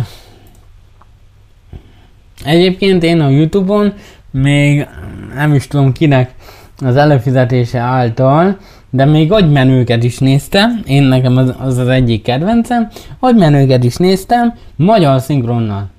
Egyébként 2.44 3.04
én 3.04 3.22
a 3.22 3.30
Youtube-on 3.30 3.94
még 4.42 4.88
nem 5.36 5.54
is 5.54 5.68
tudom 5.68 5.92
kinek 5.92 6.34
az 6.80 6.96
előfizetése 6.96 7.80
által, 7.80 8.58
de 8.90 9.06
még 9.06 9.32
agymenőket 9.32 10.04
is 10.04 10.18
néztem, 10.18 10.82
én 10.86 11.04
nekem 11.04 11.38
az 11.38 11.54
az, 11.60 11.78
az 11.78 11.88
egyik 11.88 12.22
kedvencem, 12.22 12.88
agymenőket 13.20 13.84
is 13.84 13.96
néztem, 13.96 14.54
magyar 14.76 15.22
szinkronnal. 15.22 15.90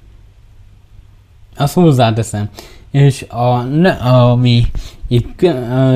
Azt 1.56 1.74
hozzáteszem. 1.74 2.48
És 2.90 3.22
a, 3.22 3.64
ami 4.04 4.64
itt 5.08 5.46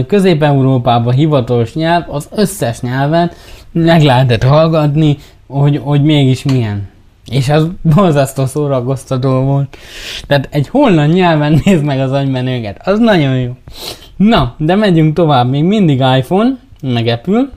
Közép-Európában 0.06 1.14
hivatalos 1.14 1.74
nyelv, 1.74 2.04
az 2.08 2.28
összes 2.34 2.80
nyelvet 2.80 3.36
meg 3.72 4.02
lehetett 4.02 4.42
hallgatni, 4.42 5.18
hogy, 5.46 5.80
hogy 5.84 6.02
mégis 6.02 6.42
milyen. 6.42 6.90
És 7.32 7.48
az 7.48 7.68
borzasztó 7.94 8.46
szórakoztató 8.46 9.30
volt. 9.30 9.76
Tehát 10.26 10.48
egy 10.50 10.68
holland 10.68 11.12
nyelven 11.12 11.60
nézd 11.64 11.84
meg 11.84 12.00
az 12.00 12.12
agymenőget. 12.12 12.86
Az 12.86 12.98
nagyon 12.98 13.38
jó. 13.38 13.56
Na, 14.16 14.54
de 14.58 14.74
megyünk 14.74 15.14
tovább. 15.14 15.50
Még 15.50 15.64
mindig 15.64 15.98
iPhone, 16.16 16.50
meg 16.82 17.06
Apple. 17.06 17.48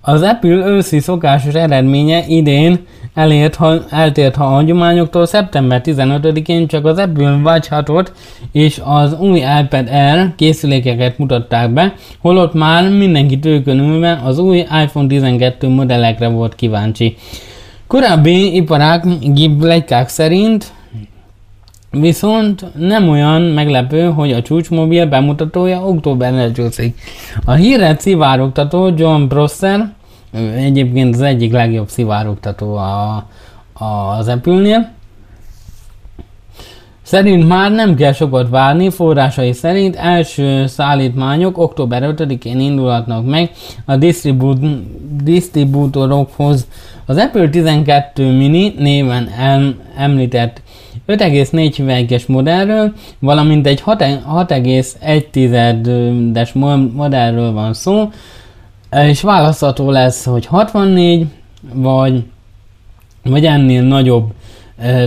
Az 0.00 0.22
Apple 0.22 0.50
őszi 0.50 0.98
szokásos 0.98 1.54
eredménye 1.54 2.24
idén 2.26 2.78
elért, 3.14 3.54
ha, 3.54 3.74
eltért 3.90 4.36
ha 4.36 4.44
a 4.44 4.48
hagyományoktól 4.48 5.26
szeptember 5.26 5.80
15-én 5.84 6.66
csak 6.66 6.84
az 6.84 6.98
Apple 6.98 7.40
Watch 7.44 7.70
6 7.70 8.12
és 8.52 8.80
az 8.84 9.18
új 9.20 9.38
iPad 9.38 9.88
Air 9.88 10.34
készülékeket 10.36 11.18
mutatták 11.18 11.70
be, 11.70 11.94
holott 12.20 12.54
már 12.54 12.90
mindenki 12.90 13.38
tőkön 13.38 14.04
az 14.04 14.38
új 14.38 14.58
iPhone 14.58 15.06
12 15.06 15.68
modellekre 15.68 16.28
volt 16.28 16.54
kíváncsi. 16.54 17.16
Korábbi 17.88 18.54
iparák 18.54 19.04
legykák 19.60 20.08
szerint 20.08 20.72
Viszont 21.90 22.64
nem 22.74 23.08
olyan 23.08 23.42
meglepő, 23.42 24.10
hogy 24.10 24.32
a 24.32 24.42
csúcsmobil 24.42 25.06
bemutatója 25.06 25.86
októberre 25.86 26.52
csúszik. 26.52 27.00
A 27.44 27.52
híret 27.52 28.00
szivárogtató 28.00 28.92
John 28.96 29.26
Prosser 29.26 29.92
egyébként 30.54 31.14
az 31.14 31.20
egyik 31.20 31.52
legjobb 31.52 31.88
szivárogtató 31.88 32.76
a, 32.76 33.24
a, 33.72 33.84
az 34.18 34.28
Apple-nél. 34.28 34.90
Szerint 37.08 37.48
már 37.48 37.72
nem 37.72 37.94
kell 37.94 38.12
sokat 38.12 38.48
várni, 38.48 38.90
forrásai 38.90 39.52
szerint 39.52 39.96
első 39.96 40.66
szállítmányok 40.66 41.58
október 41.58 42.14
5-én 42.16 42.60
indulhatnak 42.60 43.26
meg 43.26 43.50
a 43.84 43.96
disztribú- 43.96 44.82
disztribútorokhoz. 45.22 46.66
Az 47.06 47.16
Apple 47.16 47.48
12 47.48 48.36
mini 48.36 48.74
néven 48.78 49.28
em- 49.38 49.76
említett 49.96 50.62
5,4 51.06 51.76
hüvelykes 51.76 52.26
modellről, 52.26 52.92
valamint 53.18 53.66
egy 53.66 53.82
6,1-es 53.86 56.54
modellről 56.94 57.52
van 57.52 57.74
szó, 57.74 58.10
és 58.90 59.22
választható 59.22 59.90
lesz, 59.90 60.24
hogy 60.24 60.46
64 60.46 61.26
vagy, 61.72 62.22
vagy 63.22 63.44
ennél 63.44 63.82
nagyobb 63.82 64.32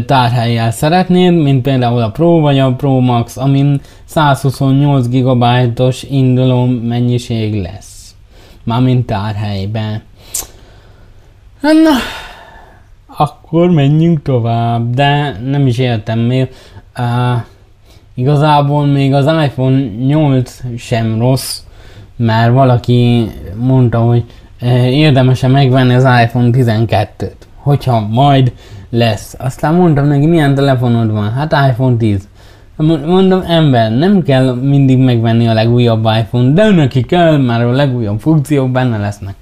tárhelyjel 0.05 0.71
szeretnéd, 0.71 1.33
mint 1.33 1.61
például 1.61 2.01
a 2.01 2.11
Pro 2.11 2.39
vagy 2.39 2.59
a 2.59 2.73
Pro 2.73 2.99
Max, 2.99 3.37
amin 3.37 3.81
128 4.05 5.07
GB-os 5.07 6.03
induló 6.03 6.65
mennyiség 6.65 7.61
lesz. 7.61 8.15
Mármint 8.63 9.05
tárhelyben. 9.05 10.01
Na, 11.61 11.97
akkor 13.17 13.69
menjünk 13.69 14.21
tovább, 14.21 14.93
de 14.93 15.39
nem 15.45 15.67
is 15.67 15.77
értem 15.77 16.19
még. 16.19 16.49
Uh, 16.97 17.41
igazából 18.13 18.85
még 18.85 19.13
az 19.13 19.25
iPhone 19.25 19.79
8 20.05 20.59
sem 20.77 21.19
rossz, 21.19 21.59
mert 22.15 22.53
valaki 22.53 23.31
mondta, 23.55 23.99
hogy 23.99 24.23
érdemes-e 24.89 25.47
megvenni 25.47 25.93
az 25.93 26.03
iPhone 26.23 26.49
12-t, 26.51 27.31
hogyha 27.61 28.07
majd 28.07 28.53
lesz. 28.89 29.35
Aztán 29.39 29.73
mondtam 29.73 30.07
neki, 30.07 30.25
milyen 30.25 30.55
telefonod 30.55 31.11
van? 31.11 31.31
Hát 31.31 31.69
iPhone 31.69 31.95
10. 31.97 32.27
Mondom, 33.05 33.43
ember, 33.47 33.91
nem 33.91 34.21
kell 34.23 34.53
mindig 34.53 34.97
megvenni 34.97 35.47
a 35.47 35.53
legújabb 35.53 36.07
iPhone, 36.19 36.53
de 36.53 36.69
neki 36.69 37.01
kell, 37.01 37.37
már 37.37 37.61
a 37.61 37.71
legújabb 37.71 38.19
funkciók 38.19 38.71
benne 38.71 38.97
lesznek. 38.97 39.35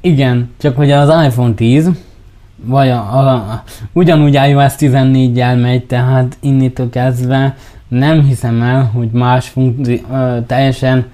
Igen, 0.00 0.50
csak 0.60 0.76
hogy 0.76 0.90
az 0.90 1.26
iPhone 1.26 1.54
10, 1.54 1.90
vagy 2.64 2.88
a, 2.88 3.18
a, 3.18 3.32
a, 3.32 3.62
ugyanúgy 3.92 4.34
iOS 4.34 4.72
14-jel 4.78 5.60
megy, 5.60 5.84
tehát 5.84 6.36
innitől 6.40 6.90
kezdve 6.90 7.56
nem 7.88 8.24
hiszem 8.24 8.62
el, 8.62 8.90
hogy 8.94 9.08
más 9.10 9.48
funkció, 9.48 9.96
ö, 10.12 10.38
teljesen 10.46 11.06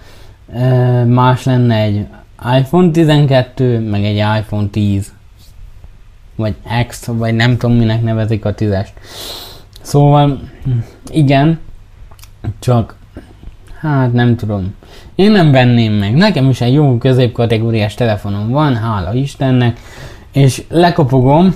ö, 0.55 1.05
más 1.05 1.44
lenne 1.44 1.76
egy 1.76 2.07
iPhone 2.59 2.90
12, 2.90 3.90
meg 3.90 4.05
egy 4.05 4.16
iPhone 4.38 4.66
10 4.66 5.12
vagy 6.40 6.55
X, 6.87 7.07
vagy 7.07 7.35
nem 7.35 7.57
tudom 7.57 7.76
minek 7.76 8.03
nevezik 8.03 8.44
a 8.44 8.55
tízest. 8.55 8.92
Szóval, 9.81 10.40
igen, 11.11 11.59
csak 12.59 12.94
hát 13.81 14.12
nem 14.12 14.37
tudom. 14.37 14.74
Én 15.14 15.31
nem 15.31 15.50
venném 15.50 15.92
meg. 15.92 16.14
Nekem 16.14 16.48
is 16.48 16.61
egy 16.61 16.72
jó 16.72 16.98
középkategóriás 16.98 17.94
telefonom 17.94 18.50
van, 18.50 18.76
hála 18.76 19.14
Istennek, 19.14 19.81
és 20.33 20.62
lekopogom, 20.68 21.55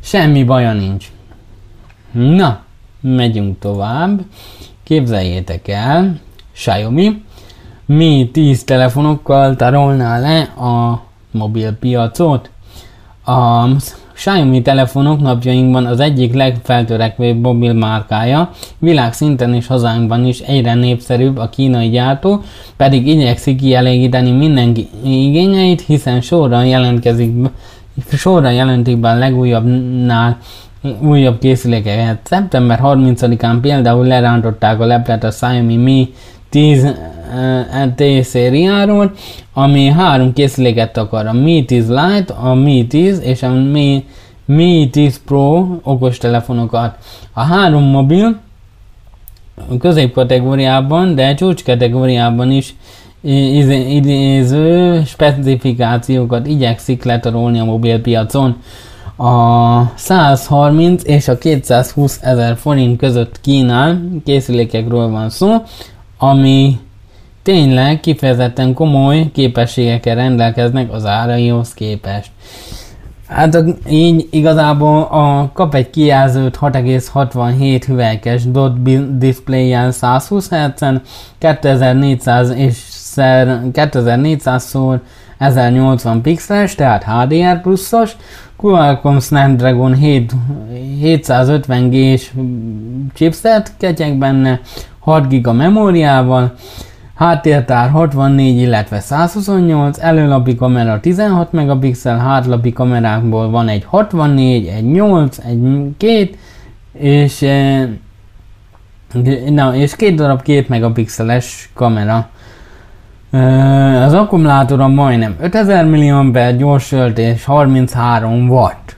semmi 0.00 0.44
baja 0.44 0.72
nincs. 0.72 1.06
Na, 2.12 2.62
megyünk 3.00 3.58
tovább. 3.58 4.20
Képzeljétek 4.82 5.68
el, 5.68 6.20
Xiaomi 6.52 7.22
Mi 7.86 8.30
10 8.32 8.64
telefonokkal 8.64 9.56
tarolná 9.56 10.18
le 10.18 10.40
a 10.40 11.02
mobilpiacot. 11.30 12.50
A 13.24 13.66
Xiaomi 14.14 14.62
telefonok 14.62 15.20
napjainkban 15.20 15.86
az 15.86 16.00
egyik 16.00 16.34
legfeltörekvőbb 16.34 17.40
mobil 17.40 17.72
márkája, 17.72 18.50
világszinten 18.78 19.54
és 19.54 19.66
hazánkban 19.66 20.26
is 20.26 20.40
egyre 20.40 20.74
népszerűbb 20.74 21.36
a 21.36 21.48
kínai 21.48 21.88
gyártó, 21.88 22.42
pedig 22.76 23.06
igyekszik 23.06 23.56
kielégíteni 23.56 24.30
mindenki 24.30 24.88
igényeit, 25.04 25.80
hiszen 25.80 26.20
sorra 26.20 26.62
jelentkezik 26.62 27.34
sorra 28.12 28.50
jelentik 28.50 28.96
be 28.96 29.08
a 29.08 29.14
legújabbnál 29.14 30.38
újabb 31.00 31.38
készülékeket. 31.38 32.18
Szeptember 32.22 32.80
30-án 32.82 33.58
például 33.60 34.06
lerántották 34.06 34.80
a 34.80 34.86
leplet 34.86 35.24
a 35.24 35.28
Xiaomi 35.28 35.76
Mi 35.76 36.08
10 36.48 36.94
T 37.94 38.02
szériáról, 38.22 39.12
ami 39.52 39.86
három 39.86 40.32
készüléket 40.32 40.96
akar, 40.96 41.26
a 41.26 41.32
Mi 41.32 41.64
10 41.64 41.88
Lite, 41.88 42.34
a 42.34 42.54
Mi 42.54 42.86
10 42.86 43.20
és 43.24 43.42
a 43.42 43.52
Mi, 43.52 44.04
Mi 44.44 44.88
10 44.92 45.20
Pro 45.24 45.66
okostelefonokat. 45.82 46.96
A 47.32 47.40
három 47.40 47.82
mobil 47.82 48.40
középkategóriában, 49.78 51.14
de 51.14 51.34
csúcs 51.34 51.64
kategóriában 51.64 52.50
is 52.50 52.74
idéző 53.88 55.02
specifikációkat 55.04 56.46
igyekszik 56.46 57.04
letarolni 57.04 57.58
a 57.58 57.64
mobilpiacon. 57.64 58.56
A 59.16 59.82
130 59.94 61.02
és 61.04 61.28
a 61.28 61.38
220 61.38 62.18
ezer 62.22 62.56
forint 62.56 62.98
között 62.98 63.40
kínál 63.40 64.00
készülékekről 64.24 65.10
van 65.10 65.30
szó, 65.30 65.56
ami 66.18 66.78
tényleg 67.42 68.00
kifejezetten 68.00 68.74
komoly 68.74 69.30
képességekkel 69.32 70.14
rendelkeznek 70.14 70.92
az 70.92 71.06
áraihoz 71.06 71.74
képest. 71.74 72.30
Hát 73.28 73.58
így 73.88 74.28
igazából 74.30 75.02
a, 75.02 75.50
kap 75.52 75.74
egy 75.74 75.90
kijelzőt 75.90 76.58
6,67 76.60 77.82
hüvelykes 77.86 78.44
dot 78.44 78.82
display-jel 79.18 79.90
120 79.90 80.48
Hz-en, 80.48 81.02
2400 81.38 82.50
és 82.50 82.78
2400 83.72 84.64
x 84.64 84.72
1080 85.38 86.22
pixeles, 86.22 86.74
tehát 86.74 87.04
HDR 87.04 87.60
pluszos, 87.60 88.16
Qualcomm 88.56 89.18
Snapdragon 89.18 89.94
7, 89.94 90.32
750G-s 91.02 92.30
chipset 93.14 93.72
ketyeg 93.78 94.18
benne, 94.18 94.60
6 94.98 95.28
GB 95.28 95.48
memóriával, 95.48 96.54
Háttértár 97.20 97.90
64, 97.90 98.56
illetve 98.56 99.00
128, 99.00 99.98
előlapi 99.98 100.54
kamera 100.54 101.00
16 101.00 101.52
megapixel, 101.52 102.18
hátlapi 102.18 102.72
kamerákból 102.72 103.50
van 103.50 103.68
egy 103.68 103.84
64, 103.84 104.66
egy 104.66 104.90
8, 104.90 105.38
egy 105.38 105.60
2, 105.96 106.30
és, 106.92 107.42
eh, 107.42 107.88
na, 109.48 109.74
és 109.74 109.96
két 109.96 110.14
darab 110.14 110.42
2 110.42 110.64
megapixeles 110.68 111.70
kamera. 111.74 112.28
Eh, 113.30 114.04
az 114.04 114.12
akkumulátora 114.12 114.88
majdnem 114.88 115.36
5000 115.40 115.84
mAh, 115.84 116.56
gyors 116.56 116.88
töltés 116.88 117.44
33 117.44 118.48
watt. 118.48 118.96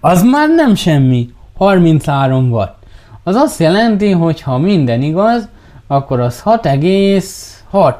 Az 0.00 0.22
már 0.22 0.48
nem 0.48 0.74
semmi, 0.74 1.28
33 1.56 2.50
watt. 2.50 2.82
Az 3.22 3.34
azt 3.34 3.60
jelenti, 3.60 4.10
hogy 4.10 4.40
ha 4.40 4.58
minden 4.58 5.02
igaz, 5.02 5.48
akkor 5.90 6.20
az 6.20 6.42
6,6. 6.44 7.94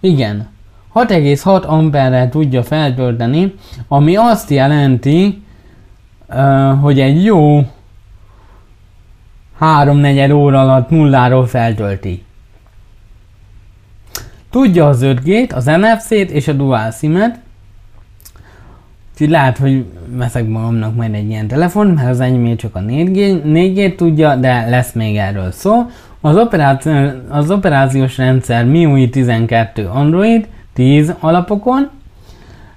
Igen, 0.00 0.48
6,6 0.94 1.66
amperre 1.66 2.28
tudja 2.28 2.62
feltölteni, 2.62 3.54
ami 3.88 4.16
azt 4.16 4.50
jelenti, 4.50 5.42
hogy 6.80 7.00
egy 7.00 7.24
jó 7.24 7.66
3-4 9.60 10.34
óra 10.34 10.60
alatt 10.60 10.90
nulláról 10.90 11.46
feltölti. 11.46 12.24
Tudja 14.50 14.88
az 14.88 15.00
5G-t, 15.02 15.54
az 15.54 15.64
NFC-t 15.64 16.30
és 16.30 16.48
a 16.48 16.52
Dual 16.52 16.90
SIM-et, 16.90 17.38
Úgyhogy 19.12 19.30
lehet, 19.30 19.58
hogy 19.58 19.84
veszek 20.06 20.48
magamnak 20.48 20.94
majd 20.94 21.14
egy 21.14 21.28
ilyen 21.28 21.48
telefon, 21.48 21.86
mert 21.86 22.08
az 22.08 22.20
enyém 22.20 22.56
csak 22.56 22.76
a 22.76 22.80
4G, 22.80 23.42
4G 23.44 23.94
tudja, 23.94 24.36
de 24.36 24.68
lesz 24.68 24.92
még 24.92 25.16
erről 25.16 25.50
szó. 25.50 25.86
Az, 26.20 26.36
operáció, 26.36 26.92
az 27.28 27.50
operációs 27.50 28.16
rendszer 28.16 28.64
MIUI 28.64 29.08
12 29.10 29.86
Android 29.86 30.48
10 30.72 31.14
alapokon, 31.20 31.90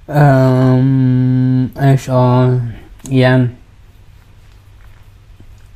um, 0.06 1.72
és 1.92 2.08
a 2.08 2.54
ilyen 3.08 3.56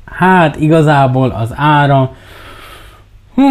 hát 0.04 0.56
igazából 0.56 1.30
az 1.30 1.52
ára 1.56 2.14
hú, 3.34 3.42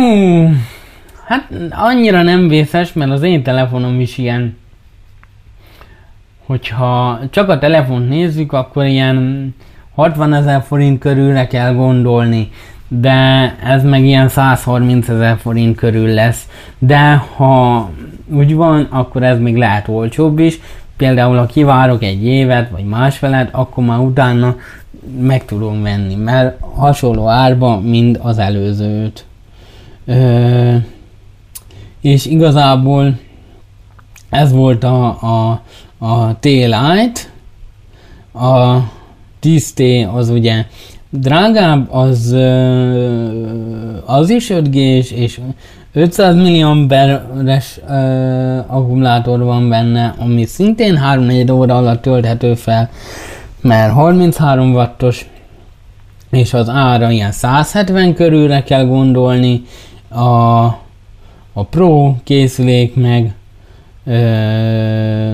hát 1.26 1.48
annyira 1.70 2.22
nem 2.22 2.48
vészes, 2.48 2.94
mert 2.94 3.12
az 3.12 3.22
én 3.22 3.44
telefonom 3.44 4.00
is 4.00 4.18
ilyen 4.18 4.58
hogyha 6.48 7.20
csak 7.30 7.50
a 7.50 7.60
telefont 7.60 8.10
nézzük, 8.10 8.54
akkor 8.54 8.86
ilyen 8.86 9.56
60 9.96 10.34
ezer 10.34 10.62
forint 10.62 11.00
körülre 11.00 11.48
kell 11.48 11.74
gondolni 11.74 12.50
de 12.88 13.56
ez 13.64 13.84
meg 13.84 14.06
ilyen 14.06 14.30
130 14.30 15.10
ezer 15.10 15.38
forint 15.38 15.76
körül 15.76 16.08
lesz. 16.08 16.48
De 16.80 17.16
ha 17.16 17.90
úgy 18.34 18.56
van, 18.56 18.88
akkor 18.90 19.24
ez 19.24 19.40
még 19.40 19.56
lehet 19.56 19.88
olcsóbb 19.88 20.40
is. 20.40 20.60
Például, 20.98 21.38
ha 21.38 21.46
kivárok 21.46 22.04
egy 22.04 22.26
évet, 22.26 22.70
vagy 22.70 22.86
másfelet, 22.86 23.50
akkor 23.52 23.84
már 23.84 24.00
utána 24.00 24.56
meg 25.20 25.46
tudom 25.46 25.82
venni, 25.82 26.16
mert 26.16 26.62
hasonló 26.76 27.28
árba, 27.28 27.80
mind 27.80 28.20
az 28.22 28.38
előzőt. 28.38 29.26
Ö, 30.06 30.76
és 32.02 32.26
igazából 32.26 33.18
ez 34.30 34.52
volt 34.52 34.84
a, 34.84 35.06
a, 35.22 35.62
a 35.98 36.40
T-Lite, 36.40 37.22
a 38.32 38.78
10T 39.42 40.14
az 40.14 40.30
ugye 40.30 40.66
drágább, 41.10 41.88
az, 41.92 42.36
az 44.06 44.30
is 44.30 44.50
5 44.50 44.70
g 44.70 44.76
és 44.76 45.40
500 45.94 46.36
milliamperes 46.36 47.80
akkumulátor 48.68 49.44
van 49.44 49.70
benne, 49.70 50.14
ami 50.18 50.46
szintén 50.46 51.00
3-4 51.14 51.54
óra 51.54 51.78
alatt 51.78 52.02
tölthető 52.02 52.54
fel, 52.54 52.90
mert 53.62 53.94
33 53.94 54.74
wattos, 54.74 55.30
és 56.32 56.54
az 56.54 56.70
ára 56.70 57.12
ilyen 57.12 57.32
170 57.32 58.14
körülre 58.14 58.64
kell 58.64 58.86
gondolni, 58.86 59.64
a, 60.10 60.66
a 61.54 61.64
Pro 61.70 62.16
készülék 62.24 62.96
meg 62.96 63.34
ö, 64.06 65.32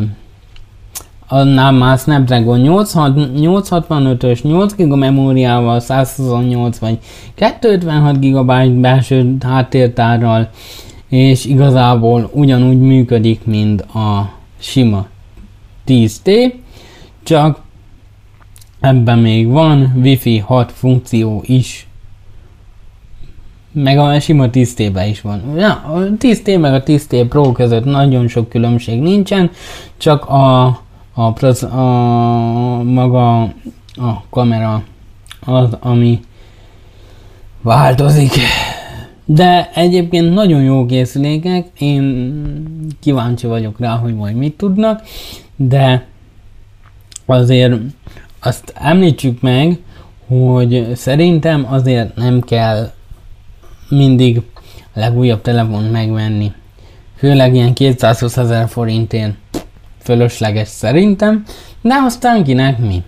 annál 1.34 1.72
már 1.72 1.98
Snapdragon 1.98 2.62
865-ös 2.64 4.44
8 4.44 4.76
GB 4.76 4.94
memóriával, 4.94 5.80
128 5.80 6.78
vagy 6.78 7.00
256 7.36 8.20
GB 8.20 8.80
belső 8.82 9.36
háttértárral, 9.40 10.50
és 11.10 11.46
igazából 11.46 12.30
ugyanúgy 12.34 12.80
működik, 12.80 13.46
mint 13.46 13.82
a 13.82 14.32
sima 14.60 15.06
10T, 15.88 16.54
csak 17.24 17.60
ebben 18.80 19.20
még 19.20 19.48
van 19.48 19.94
Wi-Fi 20.02 20.38
6 20.38 20.72
funkció 20.72 21.44
is. 21.46 21.88
Meg 23.72 23.98
a 23.98 24.20
sima 24.20 24.46
10T-ben 24.52 25.08
is 25.08 25.22
van. 25.22 25.42
Ja, 25.58 25.72
a 25.72 26.00
10T 26.20 26.60
meg 26.60 26.74
a 26.74 26.84
10T 26.84 27.26
Pro 27.30 27.52
között 27.52 27.86
nagyon 27.86 28.28
sok 28.28 28.50
különbség 28.50 29.02
nincsen, 29.02 29.52
csak 29.98 30.26
a 30.30 30.83
a, 31.14 31.34
proz, 31.34 31.64
a 31.64 32.84
maga 32.84 33.42
a 33.96 34.24
kamera 34.30 34.84
az, 35.46 35.78
ami 35.80 36.20
változik. 37.62 38.32
De 39.26 39.70
egyébként 39.74 40.34
nagyon 40.34 40.62
jó 40.62 40.86
készülékek, 40.86 41.68
én 41.78 42.46
kíváncsi 43.00 43.48
vagyok 43.48 43.80
rá, 43.80 43.96
hogy 43.96 44.16
majd 44.16 44.36
mit 44.36 44.58
tudnak, 44.58 45.02
de 45.56 46.06
azért 47.26 47.74
azt 48.40 48.74
említsük 48.76 49.42
meg, 49.42 49.80
hogy 50.28 50.92
szerintem 50.96 51.68
azért 51.70 52.16
nem 52.16 52.42
kell 52.42 52.92
mindig 53.90 54.42
a 54.94 55.00
legújabb 55.00 55.42
telefont 55.42 55.92
megvenni. 55.92 56.52
Főleg 57.16 57.56
ilyen 57.56 57.74
220 57.74 58.38
ezer 58.38 58.68
forintért 58.68 59.34
fölösleges 60.04 60.68
szerintem, 60.68 61.44
de 61.82 61.94
aztán 62.06 62.44
kinek 62.44 62.78
mi. 62.78 63.04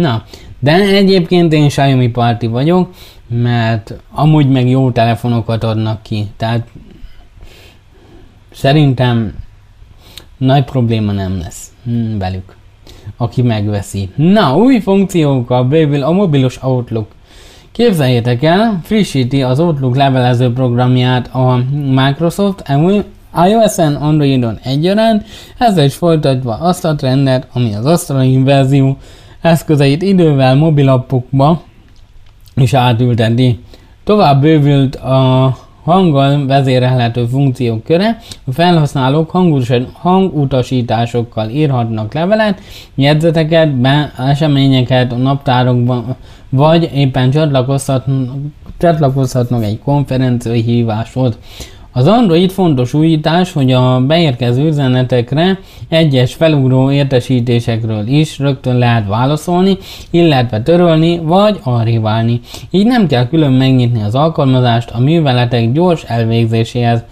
Na, 0.00 0.24
de 0.58 0.72
egyébként 0.72 1.52
én 1.52 1.68
Xiaomi 1.68 2.08
parti 2.08 2.46
vagyok, 2.46 2.90
mert 3.28 3.94
amúgy 4.10 4.48
meg 4.48 4.68
jó 4.68 4.90
telefonokat 4.90 5.64
adnak 5.64 6.02
ki, 6.02 6.26
tehát 6.36 6.68
szerintem 8.52 9.34
nagy 10.36 10.64
probléma 10.64 11.12
nem 11.12 11.38
lesz 11.38 11.72
hm, 11.84 12.18
velük, 12.18 12.56
aki 13.16 13.42
megveszi. 13.42 14.08
Na, 14.16 14.56
új 14.56 14.80
funkciókkal 14.80 15.64
bővül 15.64 16.02
a 16.02 16.10
mobilos 16.10 16.62
Outlook. 16.62 17.06
Képzeljétek 17.72 18.42
el, 18.42 18.80
frissíti 18.82 19.42
az 19.42 19.60
Outlook 19.60 19.96
levelező 19.96 20.52
programját 20.52 21.34
a 21.34 21.64
Microsoft 21.72 22.62
iOS-en, 23.46 23.94
Androidon 23.94 24.58
egyaránt, 24.62 25.24
ezzel 25.58 25.84
is 25.84 25.94
folytatva 25.94 26.54
azt 26.54 26.84
a 26.84 26.94
trendet, 26.94 27.46
ami 27.52 27.74
az 27.74 27.84
asztalai 27.84 28.42
verzió 28.42 28.96
eszközeit 29.40 30.02
idővel 30.02 30.54
mobilappokba 30.54 31.62
is 32.54 32.74
átülteti. 32.74 33.60
Tovább 34.04 34.40
bővült 34.40 34.96
a 34.96 35.56
hanggal 35.84 36.46
vezérelhető 36.46 37.24
funkciók 37.24 37.84
köre, 37.84 38.18
a 38.44 38.52
felhasználók 38.52 39.30
hangutasításokkal 39.92 41.48
írhatnak 41.48 42.14
levelet, 42.14 42.60
jegyzeteket, 42.94 43.74
be, 43.76 44.12
eseményeket 44.18 45.12
a 45.12 45.16
naptárokban, 45.16 46.16
vagy 46.48 46.90
éppen 46.94 47.30
csatlakozhatnak, 47.30 48.36
csatlakozhatnak 48.78 49.64
egy 49.64 49.78
konferenciai 49.78 50.60
híváshoz. 50.60 51.38
Az 51.94 52.06
Android 52.06 52.50
fontos 52.50 52.94
újítás, 52.94 53.52
hogy 53.52 53.72
a 53.72 54.00
beérkező 54.00 54.66
üzenetekre 54.66 55.58
egyes 55.88 56.34
felugró 56.34 56.90
értesítésekről 56.90 58.06
is 58.06 58.38
rögtön 58.38 58.76
lehet 58.78 59.06
válaszolni, 59.06 59.78
illetve 60.10 60.62
törölni 60.62 61.18
vagy 61.18 61.60
archiválni. 61.62 62.40
Így 62.70 62.86
nem 62.86 63.06
kell 63.06 63.28
külön 63.28 63.52
megnyitni 63.52 64.02
az 64.02 64.14
alkalmazást 64.14 64.90
a 64.90 65.00
műveletek 65.00 65.72
gyors 65.72 66.02
elvégzéséhez. 66.02 67.04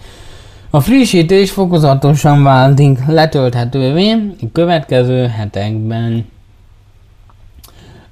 A 0.69 0.79
frissítés 0.79 1.51
fokozatosan 1.51 2.43
váltik 2.43 3.05
letölthetővé 3.07 4.11
a 4.41 4.45
következő 4.53 5.27
hetekben. 5.27 6.25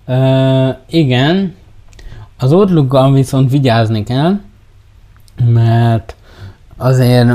Ö, 0.06 0.70
igen, 0.90 1.56
az 2.38 2.54
outlook 2.54 3.14
viszont 3.14 3.52
vigyázni 3.52 4.04
kell, 4.04 4.40
mert 5.46 6.16
azért 6.80 7.28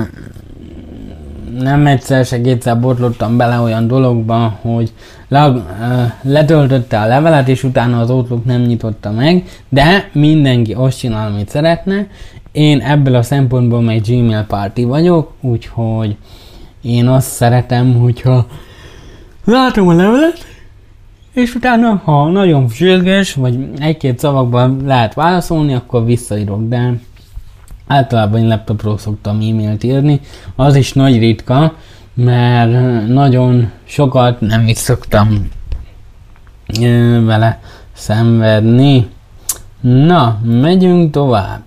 nem 1.58 1.86
egyszer 1.86 2.24
se 2.24 2.40
kétszer 2.40 2.80
botlottam 2.80 3.36
bele 3.36 3.58
olyan 3.58 3.86
dologba, 3.86 4.58
hogy 4.60 4.92
le, 5.28 5.52
letöltötte 6.22 7.00
a 7.00 7.06
levelet, 7.06 7.48
és 7.48 7.62
utána 7.64 8.00
az 8.00 8.10
Outlook 8.10 8.44
nem 8.44 8.60
nyitotta 8.60 9.10
meg, 9.10 9.44
de 9.68 10.08
mindenki 10.12 10.72
azt 10.72 10.98
csinál, 10.98 11.32
amit 11.32 11.48
szeretne. 11.48 12.06
Én 12.52 12.80
ebből 12.80 13.14
a 13.14 13.22
szempontból 13.22 13.80
meg 13.80 14.00
Gmail 14.00 14.44
party 14.48 14.82
vagyok, 14.82 15.32
úgyhogy 15.40 16.16
én 16.82 17.08
azt 17.08 17.28
szeretem, 17.28 17.98
hogyha 17.98 18.46
látom 19.44 19.88
a 19.88 19.92
levelet, 19.92 20.46
és 21.32 21.54
utána, 21.54 22.00
ha 22.04 22.30
nagyon 22.30 22.68
sürgős, 22.68 23.34
vagy 23.34 23.68
egy-két 23.78 24.18
szavakban 24.18 24.80
lehet 24.84 25.14
válaszolni, 25.14 25.74
akkor 25.74 26.04
visszaírok, 26.04 26.68
de 26.68 26.92
Általában 27.86 28.40
én 28.40 28.48
laptopról 28.48 28.98
szoktam 28.98 29.34
e-mailt 29.36 29.84
írni, 29.84 30.20
az 30.56 30.76
is 30.76 30.92
nagy 30.92 31.18
ritka, 31.18 31.74
mert 32.14 33.06
nagyon 33.08 33.70
sokat 33.84 34.40
nem 34.40 34.66
is 34.66 34.76
szoktam 34.76 35.48
vele 37.24 37.60
szenvedni. 37.92 39.08
Na, 39.80 40.40
megyünk 40.44 41.10
tovább. 41.10 41.62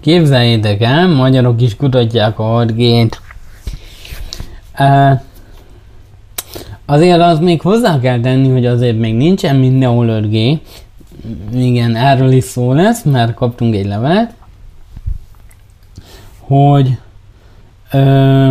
Képzeljétek 0.00 0.82
el, 0.82 1.08
magyarok 1.08 1.62
is 1.62 1.76
kutatják 1.76 2.38
a 2.38 2.42
6 2.42 2.72
azért 6.86 7.20
az 7.20 7.38
még 7.38 7.60
hozzá 7.60 8.00
kell 8.00 8.20
tenni, 8.20 8.50
hogy 8.50 8.66
azért 8.66 8.98
még 8.98 9.14
nincsen 9.14 9.56
mindenhol 9.56 10.06
5G. 10.10 10.58
Igen, 11.54 11.96
erről 11.96 12.32
is 12.32 12.44
szó 12.44 12.72
lesz, 12.72 13.02
mert 13.02 13.34
kaptunk 13.34 13.74
egy 13.74 13.86
levelet 13.86 14.34
hogy 16.50 16.98
ö, 17.92 18.50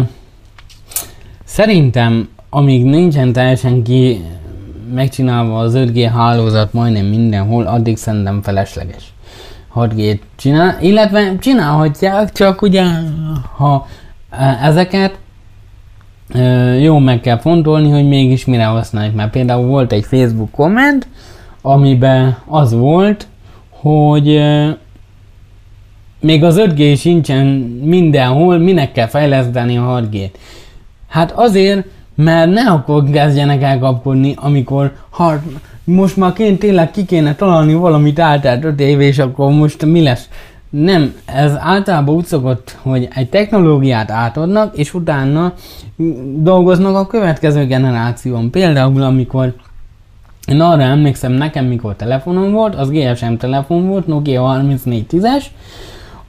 szerintem 1.43 2.30
amíg 2.50 2.84
nincsen 2.84 3.34
teljesen 3.34 3.84
ki 3.84 4.22
megcsinálva 4.93 5.58
az 5.58 5.74
5G 5.76 6.10
hálózat 6.14 6.74
majdnem 6.74 7.06
mindenhol, 7.06 7.66
addig 7.66 7.97
szerintem 7.97 8.41
felesleges 8.41 9.14
6G-t 9.76 10.20
csinál, 10.36 10.78
illetve 10.82 11.38
csinálhatják, 11.39 12.32
csak 12.32 12.62
ugye 12.62 12.84
ha 13.56 13.88
ezeket 14.62 15.18
jó 16.80 17.00
meg 17.00 17.22
kell 17.22 17.39
fontolni, 17.39 17.89
hogy 17.89 18.08
mégis 18.08 18.45
mire 18.45 18.66
használjuk, 18.66 19.16
mert 19.16 19.32
például 19.32 19.68
volt 19.68 19.91
egy 19.91 20.06
Facebook 20.06 20.52
komment, 20.52 21.08
amiben 21.62 22.38
az 22.45 22.74
volt, 22.74 23.28
hogy 23.70 24.41
még 26.20 26.43
az 26.43 26.55
5G 26.59 26.99
sincsen 26.99 27.45
mindenhol, 27.84 28.57
minek 28.57 28.91
kell 28.91 29.07
fejleszteni 29.07 29.78
a 29.78 29.82
6 29.82 30.09
g 30.09 30.17
Hát 31.07 31.32
azért, 31.32 31.86
mert 32.15 32.51
ne 32.51 32.61
akkor 32.61 33.03
kezdjenek 33.09 33.61
elkapkodni, 33.61 34.34
amikor 34.38 34.91
ha 35.09 35.34
most 35.84 36.17
már 36.17 36.34
ként 36.34 36.59
tényleg 36.59 36.91
ki 36.91 37.05
kéne 37.05 37.36
találni 37.36 37.74
valamit 37.74 38.20
eltelt 38.20 38.63
5 38.63 38.80
év, 38.80 38.99
és 38.99 39.20
akkor 39.20 39.51
most 39.51 39.86
mi 39.86 40.01
lesz? 40.01 40.30
Nem, 40.70 41.13
ez 41.26 41.51
általában 41.59 42.15
úgy 42.15 42.26
szokott, 42.26 42.78
hogy 42.82 43.07
egy 43.15 43.30
technológiát 43.30 44.11
átadnak, 44.11 44.78
és 44.78 44.93
utána 44.93 45.53
dolgoznak 46.36 46.95
a 46.95 47.07
következő 47.07 47.65
generáción. 47.65 48.49
Például, 48.49 49.01
amikor 49.01 49.53
én 50.47 50.61
arra 50.61 50.82
emlékszem, 50.82 51.32
nekem 51.32 51.65
mikor 51.65 51.95
telefonom 51.95 52.51
volt, 52.51 52.76
az 52.76 52.89
GSM 52.89 53.34
telefon 53.34 53.88
volt, 53.88 54.07
Nokia 54.07 54.63
3410-es, 54.63 55.43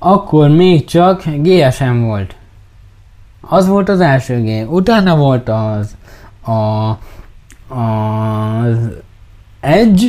akkor 0.02 0.48
még 0.48 0.84
csak 0.84 1.24
GSM 1.24 2.00
volt. 2.00 2.34
Az 3.40 3.68
volt 3.68 3.88
az 3.88 4.00
első 4.00 4.42
G. 4.42 4.72
Utána 4.72 5.16
volt 5.16 5.48
az 5.48 5.96
a, 6.44 6.90
az 7.74 8.76
Edge. 9.60 10.06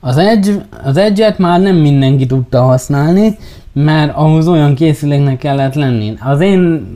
Az 0.00 0.16
Edge, 0.16 0.66
az 0.84 0.96
Edge-et 0.96 1.38
már 1.38 1.60
nem 1.60 1.76
mindenki 1.76 2.26
tudta 2.26 2.62
használni, 2.62 3.36
mert 3.72 4.16
ahhoz 4.16 4.48
olyan 4.48 4.74
készüléknek 4.74 5.38
kellett 5.38 5.74
lenni. 5.74 6.14
Az 6.20 6.40
én 6.40 6.86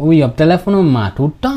újabb 0.00 0.34
telefonom 0.34 0.86
már 0.86 1.12
tudta, 1.12 1.48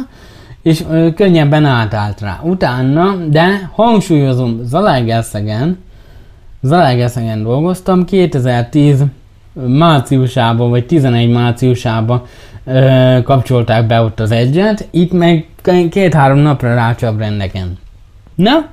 és 0.61 0.83
ö, 0.89 1.13
könnyebben 1.13 1.65
átállt 1.65 2.21
rá. 2.21 2.39
Utána, 2.43 3.15
de 3.29 3.69
hangsúlyozom, 3.73 4.59
Zalaegerszegen, 4.63 5.77
Zalaegerszegen 6.61 7.43
dolgoztam, 7.43 8.05
2010 8.05 9.03
márciusában, 9.67 10.69
vagy 10.69 10.85
11 10.85 11.29
márciusában 11.29 12.23
ö, 12.65 13.17
kapcsolták 13.23 13.87
be 13.87 14.01
ott 14.01 14.19
az 14.19 14.31
egyet, 14.31 14.87
itt 14.91 15.11
meg 15.11 15.47
két-három 15.89 16.37
napra 16.37 16.73
rácsap 16.73 17.19
rendeken. 17.19 17.77
Na, 18.35 18.69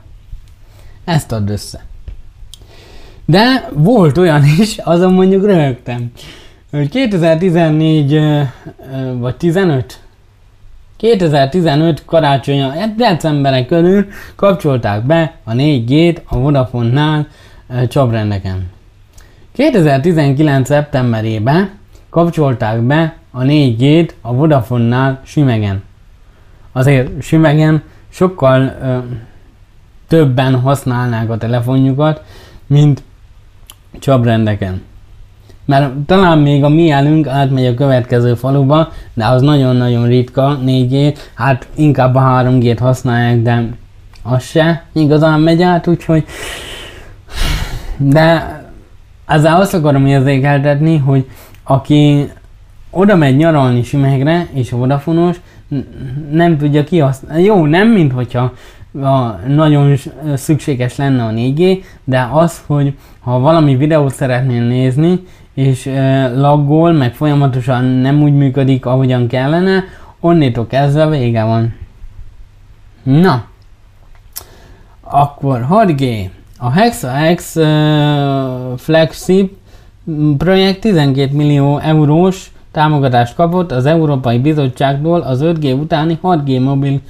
ezt 1.05 1.33
add 1.33 1.51
össze. 1.51 1.85
De 3.24 3.68
volt 3.72 4.18
olyan 4.18 4.43
is, 4.61 4.78
azon 4.78 5.12
mondjuk 5.12 5.45
röhögtem, 5.45 6.12
hogy 6.70 6.89
2014 6.89 8.20
vagy 9.18 9.37
15 9.37 10.01
2015 10.97 12.05
karácsonya, 12.05 12.72
decemberek 12.97 13.66
körül 13.66 14.07
kapcsolták 14.37 15.07
be 15.07 15.35
a 15.45 15.53
4G-t 15.53 16.16
a 16.24 16.39
Vodafone-nál 16.39 17.26
csaprendeken. 17.89 18.70
2019. 19.53 20.67
szeptemberében 20.67 21.71
kapcsolták 22.11 22.81
be 22.81 23.17
a 23.31 23.41
4G-t 23.41 24.11
a 24.21 24.35
Vodafone-nál 24.35 25.21
Simegen. 25.25 25.83
Azért 26.73 27.23
Simegen 27.23 27.83
sokkal 28.09 28.77
ö, 28.83 28.99
többen 30.09 30.61
használnák 30.61 31.31
a 31.31 31.37
telefonjukat, 31.37 32.23
mint 32.67 33.03
csabrendeken. 33.99 34.83
Mert 35.65 35.93
talán 36.07 36.39
még 36.39 36.65
a 36.65 36.69
mi 36.69 36.91
elünk 36.91 37.27
átmegy 37.27 37.67
a 37.67 37.75
következő 37.75 38.35
faluba, 38.35 38.93
de 39.15 39.27
az 39.27 39.43
nagyon-nagyon 39.43 40.07
ritka 40.07 40.59
4G, 40.65 41.19
hát 41.35 41.69
inkább 41.75 42.15
a 42.15 42.21
3G-t 42.21 42.79
használják, 42.81 43.43
de 43.43 43.69
az 44.23 44.43
se 44.43 44.85
igazán 44.93 45.41
megy 45.41 45.63
át, 45.63 45.87
úgyhogy 45.87 46.25
de 47.97 48.62
ezzel 49.33 49.61
azt 49.61 49.74
akarom 49.74 50.07
érzékeltetni, 50.07 50.97
hogy 50.97 51.28
aki 51.62 52.30
oda 52.91 53.16
megy 53.16 53.37
nyaralni 53.37 53.83
Simegre, 53.83 54.47
és 54.53 54.72
a 54.72 54.76
Vodafonos, 54.76 55.41
nem 56.30 56.59
tudja 56.59 56.85
kihasználni. 56.85 57.43
Jó, 57.43 57.66
nem 57.66 57.89
mint 57.89 58.12
hogyha 58.12 58.53
a, 59.03 59.39
nagyon 59.47 59.95
szükséges 60.35 60.97
lenne 60.97 61.24
a 61.24 61.30
4G, 61.30 61.85
de 62.05 62.28
az, 62.33 62.62
hogy 62.66 62.95
ha 63.20 63.39
valami 63.39 63.76
videót 63.76 64.14
szeretnél 64.14 64.62
nézni, 64.62 65.20
és 65.55 65.87
e, 65.87 66.28
laggol, 66.28 66.93
meg 66.93 67.14
folyamatosan 67.14 67.85
nem 67.85 68.22
úgy 68.22 68.35
működik, 68.35 68.87
ahogyan 68.87 69.26
kellene, 69.26 69.85
onnétól 70.20 70.66
kezdve 70.66 71.09
vége 71.09 71.45
van. 71.45 71.74
Na, 73.03 73.45
akkor 75.01 75.66
6G. 75.70 76.30
A 76.65 76.71
HexaX 76.71 77.57
uh, 77.57 78.79
flagship 78.79 79.51
projekt 80.39 80.81
12 80.81 81.35
millió 81.37 81.79
eurós 81.79 82.53
támogatást 82.73 83.35
kapott 83.35 83.73
az 83.73 83.87
Európai 83.87 84.39
Bizottságtól 84.39 85.21
az 85.21 85.41
5G 85.43 85.81
utáni 85.81 86.19
6G 86.23 86.63
mobil 86.63 87.01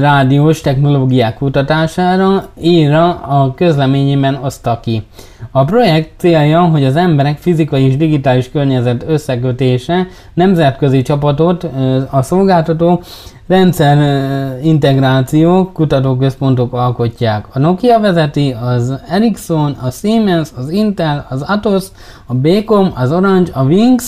rádiós 0.00 0.60
technológiák 0.60 1.34
kutatására, 1.34 2.44
írja 2.60 3.10
a 3.10 3.54
közleményében 3.54 4.34
azt 4.34 4.66
aki. 4.66 5.02
A 5.50 5.64
projekt 5.64 6.10
célja, 6.16 6.60
hogy 6.60 6.84
az 6.84 6.96
emberek 6.96 7.38
fizikai 7.38 7.84
és 7.84 7.96
digitális 7.96 8.50
környezet 8.50 9.04
összekötése 9.08 10.06
nemzetközi 10.34 11.02
csapatot 11.02 11.66
a 12.10 12.22
szolgáltató 12.22 13.02
rendszer 13.46 13.98
integráció 14.62 15.70
kutatóközpontok 15.72 16.72
alkotják. 16.72 17.46
A 17.52 17.58
Nokia 17.58 18.00
vezeti, 18.00 18.56
az 18.62 18.94
Ericsson, 19.08 19.76
a 19.82 19.90
Siemens, 19.90 20.48
az 20.56 20.70
Intel, 20.70 21.26
az 21.28 21.42
Atos, 21.42 21.84
a 22.26 22.34
Becom, 22.34 22.92
az 22.94 23.12
Orange, 23.12 23.50
a 23.54 23.62
Wings, 23.62 24.04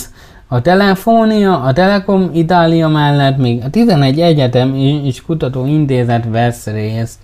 a 0.47 0.61
Telefónia, 0.61 1.61
a 1.61 1.73
Telekom 1.73 2.29
Itália 2.33 2.87
mellett 2.87 3.37
még 3.37 3.61
a 3.63 3.69
11 3.69 4.19
egyetem 4.19 4.75
és 5.03 5.21
kutatóintézet 5.21 6.25
vesz 6.29 6.65
részt. 6.65 7.19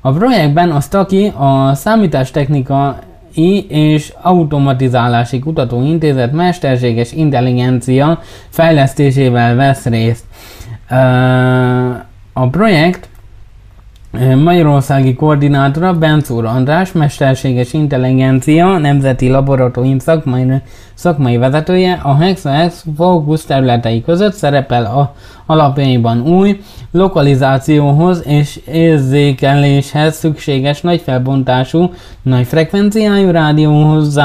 A 0.00 0.12
projektben 0.12 0.70
a 0.70 0.80
Staki 0.80 1.32
a 1.36 1.74
számítástechnika 1.74 2.98
és 3.68 4.12
Automatizálási 4.22 5.38
Kutatóintézet 5.38 6.32
mesterséges 6.32 7.12
intelligencia 7.12 8.20
fejlesztésével 8.48 9.54
vesz 9.54 9.84
részt. 9.84 10.24
A 12.32 12.48
projekt 12.48 13.08
Magyarországi 14.18 15.14
koordinátora 15.14 15.92
Bencúr 15.94 16.44
András, 16.44 16.92
mesterséges 16.92 17.72
intelligencia, 17.72 18.78
nemzeti 18.78 19.28
laboratórium 19.28 19.98
szakmai, 19.98 20.46
szakmai 20.94 21.36
vezetője, 21.36 22.00
a 22.02 22.16
HexaX 22.16 22.84
fókusz 22.96 23.44
területei 23.44 24.02
között 24.02 24.32
szerepel 24.32 24.84
a 24.84 25.14
alapjaiban 25.46 26.22
új, 26.22 26.60
lokalizációhoz 26.90 28.22
és 28.26 28.60
érzékeléshez 28.72 30.16
szükséges 30.16 30.80
nagy 30.80 31.00
felbontású, 31.00 31.92
nagy 32.22 32.46
frekvenciájú 32.46 33.30
rádióhoz 33.30 34.18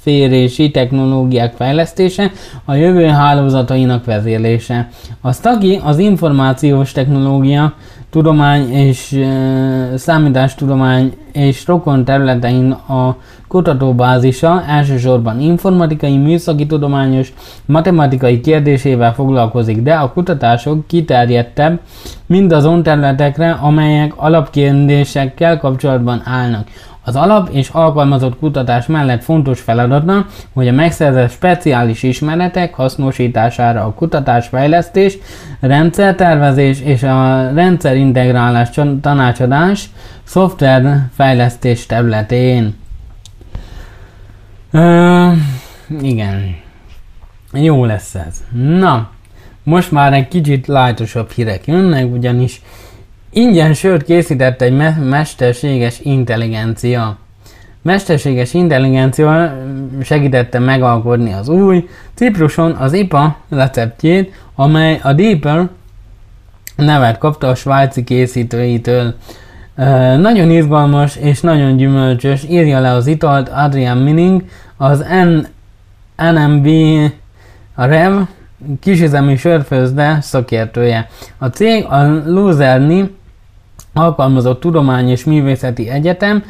férési 0.00 0.70
technológiák 0.70 1.54
fejlesztése, 1.54 2.30
a 2.64 2.74
jövő 2.74 3.06
hálózatainak 3.06 4.04
vezérlése. 4.04 4.88
A 5.20 5.32
STAGI 5.32 5.80
az 5.84 5.98
információs 5.98 6.92
technológia 6.92 7.74
tudomány 8.10 8.70
és 8.72 9.12
e, 9.12 9.96
számítástudomány 9.96 11.12
és 11.32 11.66
rokon 11.66 12.04
területein 12.04 12.70
a 12.70 13.16
kutatóbázisa 13.48 14.62
elsősorban 14.68 15.40
informatikai, 15.40 16.16
műszaki 16.16 16.66
tudományos, 16.66 17.32
matematikai 17.66 18.40
kérdésével 18.40 19.14
foglalkozik, 19.14 19.82
de 19.82 19.94
a 19.94 20.12
kutatások 20.12 20.86
kiterjedtebb 20.86 21.80
mindazon 22.26 22.82
területekre, 22.82 23.50
amelyek 23.50 24.12
alapkérdésekkel 24.16 25.58
kapcsolatban 25.58 26.22
állnak. 26.24 26.68
Az 27.04 27.16
alap 27.16 27.48
és 27.52 27.68
alkalmazott 27.68 28.38
kutatás 28.38 28.86
mellett 28.86 29.22
fontos 29.22 29.60
feladata, 29.60 30.26
hogy 30.52 30.68
a 30.68 30.72
megszerzett 30.72 31.30
speciális 31.30 32.02
ismeretek 32.02 32.74
hasznosítására 32.74 33.84
a 33.84 33.94
kutatásfejlesztés, 33.94 35.18
rendszertervezés 35.60 36.80
és 36.80 37.02
a 37.02 37.50
rendszerintegrálás 37.54 38.68
tanácsadás 39.00 39.90
szoftverfejlesztés 40.22 41.86
területén. 41.86 42.76
Ö, 44.70 45.28
igen. 46.00 46.56
Jó 47.52 47.84
lesz 47.84 48.14
ez. 48.14 48.44
Na, 48.78 49.10
most 49.62 49.90
már 49.90 50.12
egy 50.12 50.28
kicsit 50.28 50.66
lájtosabb 50.66 51.30
hírek 51.30 51.66
jönnek, 51.66 52.12
ugyanis 52.12 52.62
Ingyen 53.32 53.74
sört 53.74 54.04
készített 54.04 54.62
egy 54.62 54.76
me- 54.76 55.08
mesterséges 55.08 56.00
intelligencia. 56.00 57.16
Mesterséges 57.82 58.54
intelligencia 58.54 59.56
segítette 60.02 60.58
megalkotni 60.58 61.32
az 61.32 61.48
új 61.48 61.88
Cipruson 62.14 62.72
az 62.72 62.92
IPA 62.92 63.36
receptjét, 63.48 64.34
amely 64.54 65.00
a 65.02 65.12
Deeper 65.12 65.68
nevet 66.76 67.18
kapta 67.18 67.48
a 67.48 67.54
svájci 67.54 68.04
készítőitől. 68.04 69.14
E, 69.76 70.16
nagyon 70.16 70.50
izgalmas 70.50 71.16
és 71.16 71.40
nagyon 71.40 71.76
gyümölcsös, 71.76 72.44
írja 72.48 72.80
le 72.80 72.90
az 72.90 73.06
italt 73.06 73.48
Adrian 73.48 73.98
Minning, 73.98 74.42
az 74.76 75.04
N- 75.24 75.50
NMB 76.32 76.68
Rev 77.74 78.20
kisüzemi 78.80 79.36
sörfőzde 79.36 80.18
szakértője. 80.20 81.08
A 81.38 81.46
cég 81.46 81.84
a 81.84 82.22
Luzerni 82.26 83.18
alkalmazott 83.92 84.60
tudomány 84.60 85.08
és 85.08 85.24
művészeti 85.24 85.88
egyetem 85.88 86.42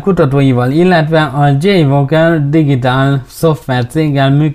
kutatóival, 0.00 0.70
illetve 0.70 1.22
a 1.22 1.48
J. 1.60 1.68
Walker 1.68 2.48
Digital 2.48 3.22
szoftver 3.26 3.86
céggel 3.86 4.52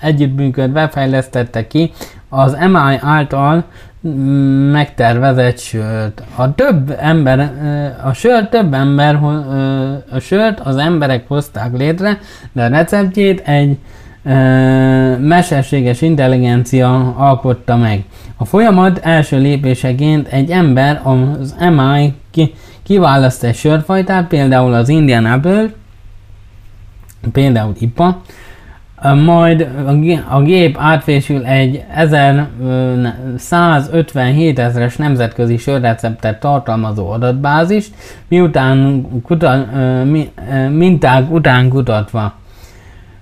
együttműködve 0.00 0.88
fejlesztette 0.88 1.66
ki 1.66 1.92
az 2.28 2.56
MI 2.68 2.98
által 3.00 3.64
mm, 4.08 4.70
megtervezett 4.70 5.58
sört. 5.58 6.22
A 6.36 6.54
több 6.54 6.96
ember, 7.00 7.52
a 8.04 8.12
sört 8.12 8.50
több 8.50 8.74
ember, 8.74 9.14
a 10.12 10.18
sört 10.18 10.60
az 10.60 10.76
emberek 10.76 11.28
hozták 11.28 11.76
létre, 11.76 12.18
de 12.52 12.64
a 12.64 12.68
receptjét 12.68 13.40
egy 13.40 13.78
mesterséges 15.18 16.02
intelligencia 16.02 17.14
alkotta 17.16 17.76
meg. 17.76 18.04
A 18.36 18.44
folyamat 18.44 18.98
első 18.98 19.38
lépéseként 19.38 20.28
egy 20.28 20.50
ember 20.50 21.00
az 21.04 21.56
MI 21.58 22.14
ki, 22.30 22.54
kiválaszt 22.82 23.44
egy 23.44 23.54
sörfajtát, 23.54 24.28
például 24.28 24.74
az 24.74 24.88
Indian 24.88 25.24
Apple, 25.24 25.66
például 27.32 27.74
IPA, 27.78 28.22
majd 29.24 29.68
a 30.28 30.42
gép 30.42 30.76
átfésül 30.78 31.44
egy 31.44 31.84
1157 31.94 34.58
ezeres 34.58 34.96
nemzetközi 34.96 35.56
sörreceptet 35.56 36.40
tartalmazó 36.40 37.10
adatbázist, 37.10 37.94
miután 38.28 39.06
kuta, 39.22 39.66
minták 40.70 41.30
után 41.30 41.68
kutatva. 41.68 42.34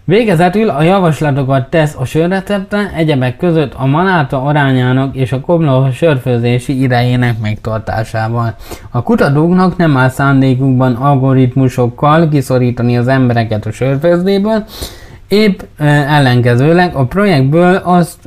Végezetül 0.07 0.68
a 0.68 0.82
javaslatokat 0.82 1.70
tesz 1.70 1.96
a 1.98 2.05
sörrecepte, 2.05 2.90
egyebek 2.94 3.36
között 3.36 3.74
a 3.74 3.86
manáta 3.86 4.42
arányának 4.42 5.16
és 5.16 5.32
a 5.32 5.40
komló 5.40 5.90
sörfőzési 5.90 6.82
idejének 6.82 7.38
megtartásával. 7.40 8.55
A 8.90 9.02
kutatóknak 9.02 9.76
nem 9.76 9.96
áll 9.96 10.09
szándékukban 10.09 10.94
algoritmusokkal 10.94 12.28
kiszorítani 12.28 12.96
az 12.96 13.09
embereket 13.09 13.66
a 13.66 13.72
sörfőzdéből, 13.72 14.64
Épp 15.28 15.61
ellenkezőleg 15.78 16.94
a 16.94 17.05
projektből 17.05 17.74
azt, 17.74 18.18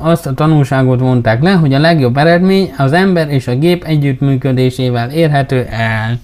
azt 0.00 0.26
a 0.26 0.34
tanulságot 0.34 1.00
vonták 1.00 1.42
le, 1.42 1.52
hogy 1.52 1.74
a 1.74 1.78
legjobb 1.78 2.16
eredmény 2.16 2.72
az 2.76 2.92
ember 2.92 3.30
és 3.30 3.46
a 3.46 3.54
gép 3.54 3.84
együttműködésével 3.84 5.10
érhető 5.10 5.66
el. 5.70 6.18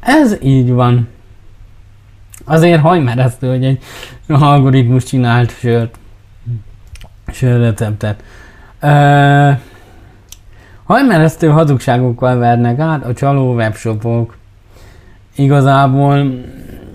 Ez 0.00 0.36
így 0.42 0.70
van. 0.72 1.08
Azért 2.50 2.80
hajmeresztő, 2.80 3.48
hogy 3.48 3.64
egy 3.64 3.78
algoritmus 4.28 5.04
csinált 5.04 5.58
sört, 5.58 5.98
sörreceptet. 7.26 8.22
Uh, 8.82 9.58
hajmeresztő 10.84 11.48
hazugságokkal 11.48 12.38
vernek 12.38 12.78
át 12.78 13.04
a 13.04 13.12
csaló 13.12 13.54
webshopok. 13.54 14.36
Igazából 15.36 16.44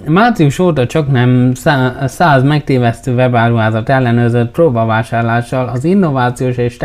március 0.05 0.59
óta 0.59 0.85
csak 0.85 1.11
nem 1.11 1.51
száz 2.05 2.43
megtévesztő 2.43 3.15
webáruházat 3.15 3.89
ellenőrzött 3.89 4.51
próbavásárlással 4.51 5.67
az 5.67 5.83
Innovációs 5.83 6.57
és 6.57 6.77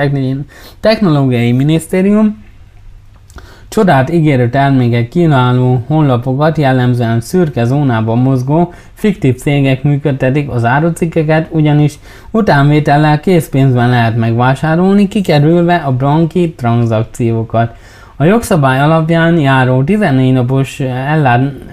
Technológiai 0.81 1.53
Minisztérium 1.53 2.45
Csodát 3.71 4.11
ígérő 4.11 4.51
termékek 4.51 5.09
kínáló 5.09 5.83
honlapokat 5.87 6.59
jellemzően 6.59 7.21
szürke 7.21 7.65
zónában 7.65 8.19
mozgó 8.19 8.73
fiktív 8.95 9.37
cégek 9.37 9.83
működtetik 9.83 10.51
az 10.51 10.65
árucikkeket, 10.65 11.49
ugyanis 11.51 11.99
utánvétellel 12.31 13.21
készpénzben 13.21 13.89
lehet 13.89 14.17
megvásárolni, 14.17 15.09
kikerülve 15.09 15.75
a 15.75 15.97
banki 15.97 16.55
tranzakciókat. 16.57 17.77
A 18.17 18.25
jogszabály 18.25 18.81
alapján 18.81 19.39
járó 19.39 19.83
14 19.83 20.33
napos 20.33 20.81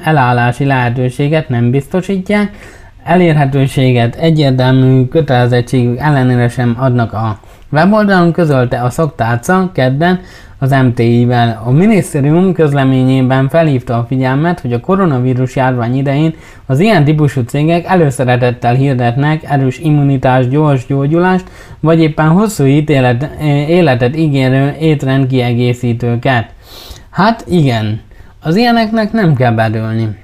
elállási 0.03 0.65
lehetőséget 0.65 1.49
nem 1.49 1.71
biztosítják, 1.71 2.57
elérhetőséget 3.03 4.15
egyértelmű 4.15 5.05
kötelezettségük 5.05 5.99
ellenére 5.99 6.49
sem 6.49 6.75
adnak 6.79 7.13
a 7.13 7.39
weboldalon 7.69 8.31
közölte 8.31 8.81
a 8.81 8.89
szoktárca 8.89 9.69
kedden 9.73 10.19
az 10.59 10.71
MTI-vel. 10.71 11.61
A 11.65 11.71
minisztérium 11.71 12.53
közleményében 12.53 13.49
felhívta 13.49 13.97
a 13.97 14.05
figyelmet, 14.07 14.59
hogy 14.59 14.73
a 14.73 14.79
koronavírus 14.79 15.55
járvány 15.55 15.97
idején 15.97 16.33
az 16.65 16.79
ilyen 16.79 17.03
típusú 17.03 17.41
cégek 17.41 17.85
előszeretettel 17.85 18.73
hirdetnek 18.73 19.43
erős 19.43 19.79
immunitás, 19.79 20.47
gyors 20.47 20.85
gyógyulást, 20.85 21.45
vagy 21.79 21.99
éppen 21.99 22.27
hosszú 22.27 22.63
ítélet, 22.63 23.29
életet 23.67 24.17
ígérő 24.17 24.75
étrendkiegészítőket. 24.79 26.49
Hát 27.09 27.43
igen, 27.47 28.01
az 28.41 28.55
ilyeneknek 28.55 29.11
nem 29.11 29.35
kell 29.35 29.51
bedőlni. 29.53 30.15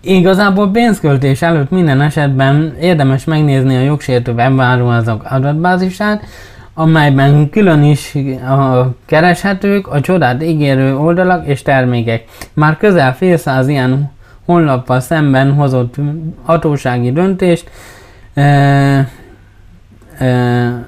Igazából 0.00 0.70
pénzköltés 0.70 1.42
előtt 1.42 1.70
minden 1.70 2.00
esetben 2.00 2.74
érdemes 2.80 3.24
megnézni 3.24 3.76
a 3.76 3.80
jogsértő 3.80 4.32
webáruházak 4.32 5.24
adatbázisát, 5.30 6.24
amelyben 6.74 7.50
külön 7.50 7.82
is 7.82 8.14
a 8.48 8.88
kereshetők, 9.06 9.88
a 9.88 10.00
csodát 10.00 10.42
ígérő 10.42 10.96
oldalak 10.96 11.46
és 11.46 11.62
termékek. 11.62 12.24
Már 12.52 12.76
közel 12.76 13.14
fél 13.14 13.36
száz 13.36 13.68
ilyen 13.68 14.12
honlappal 14.44 15.00
szemben 15.00 15.52
hozott 15.52 15.94
hatósági 16.42 17.12
döntést, 17.12 17.70
e, 18.34 18.42
e, 20.18 20.86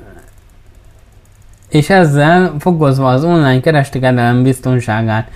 és 1.68 1.91
ezzel 1.91 2.55
fokozva 2.59 3.09
az 3.09 3.24
online 3.24 3.61
kereskedelem 3.61 4.43
biztonságát. 4.43 5.30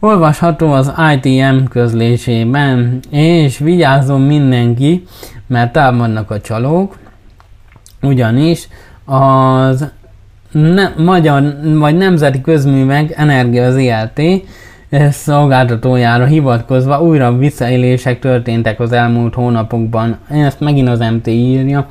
Olvasható 0.00 0.72
az 0.72 0.92
ITM 1.14 1.64
közlésében, 1.70 3.00
és 3.10 3.58
vigyázzon 3.58 4.20
mindenki, 4.20 5.04
mert 5.46 5.72
támadnak 5.72 6.30
a 6.30 6.40
csalók, 6.40 6.98
ugyanis 8.02 8.68
az 9.08 9.88
ne, 10.52 10.88
magyar 10.96 11.56
vagy 11.74 11.96
nemzeti 11.96 12.40
közművek 12.40 13.12
Energia 13.16 13.70
ZRT 13.70 14.20
szolgáltatójára 15.10 16.24
hivatkozva 16.24 17.02
újra 17.02 17.36
visszaélések 17.36 18.18
történtek 18.18 18.80
az 18.80 18.92
elmúlt 18.92 19.34
hónapokban. 19.34 20.16
Ezt 20.28 20.60
megint 20.60 20.88
az 20.88 20.98
MT 20.98 21.26
írja. 21.26 21.86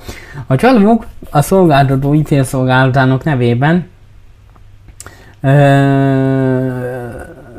A 0.48 0.56
csalók 0.56 1.06
a 1.32 1.42
szolgáltató 1.42 2.14
ügyfélszolgálatának 2.14 3.24
nevében 3.24 3.86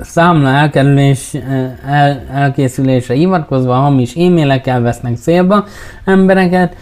számla 0.01 0.49
elkerülés 0.49 1.35
el, 1.87 2.23
elkészülésre 2.33 3.15
hivatkozva 3.15 3.75
hamis 3.75 4.15
e-mailekkel 4.15 4.81
vesznek 4.81 5.17
célba 5.17 5.65
embereket, 6.05 6.77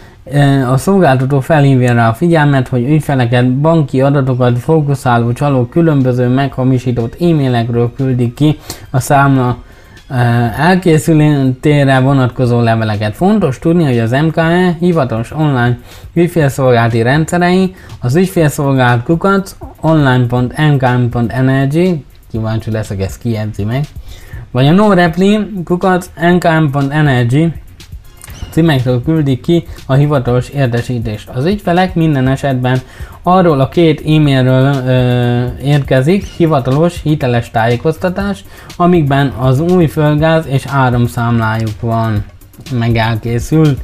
a 0.70 0.76
szolgáltató 0.76 1.40
felhívja 1.40 1.92
rá 1.92 2.08
a 2.08 2.14
figyelmet, 2.14 2.68
hogy 2.68 2.90
ügyfeleket, 2.90 3.52
banki 3.52 4.00
adatokat 4.00 4.58
fókuszáló 4.58 5.32
csalók 5.32 5.70
különböző 5.70 6.28
meghamisított 6.28 7.16
e-mailekről 7.20 7.92
küldik 7.96 8.34
ki 8.34 8.58
a 8.90 9.00
számla 9.00 9.56
elkészültére 10.58 12.00
vonatkozó 12.00 12.60
leveleket. 12.60 13.14
Fontos 13.14 13.58
tudni, 13.58 13.84
hogy 13.84 13.98
az 13.98 14.10
MKE 14.10 14.76
hivatalos 14.80 15.32
online 15.32 15.78
ügyfélszolgálati 16.14 17.02
rendszerei 17.02 17.74
az 18.00 18.16
ügyfélszolgált 18.16 19.02
kukat 19.02 19.56
online.nkm.energy 19.80 22.04
kíváncsi 22.30 22.70
leszek, 22.70 23.00
ezt 23.00 23.18
kijegyzi 23.18 23.64
meg, 23.64 23.84
vagy 24.50 24.66
a 24.66 24.72
NoRepli 24.72 25.38
kukat 25.64 26.10
nkm.energy 26.20 27.52
címekről 28.56 29.02
küldik 29.02 29.40
ki 29.40 29.64
a 29.86 29.94
hivatalos 29.94 30.48
értesítést. 30.48 31.28
Az 31.28 31.44
ügyfelek 31.44 31.94
minden 31.94 32.28
esetben 32.28 32.80
arról 33.22 33.60
a 33.60 33.68
két 33.68 34.00
e-mailről 34.00 34.74
ö, 34.74 35.44
érkezik 35.62 36.24
hivatalos, 36.24 37.02
hiteles 37.02 37.50
tájékoztatás, 37.50 38.44
amikben 38.76 39.28
az 39.28 39.60
új 39.60 39.86
földgáz 39.86 40.46
és 40.46 40.64
áramszámlájuk 40.66 41.80
van 41.80 42.24
meg 42.72 42.96
elkészült. 42.96 43.80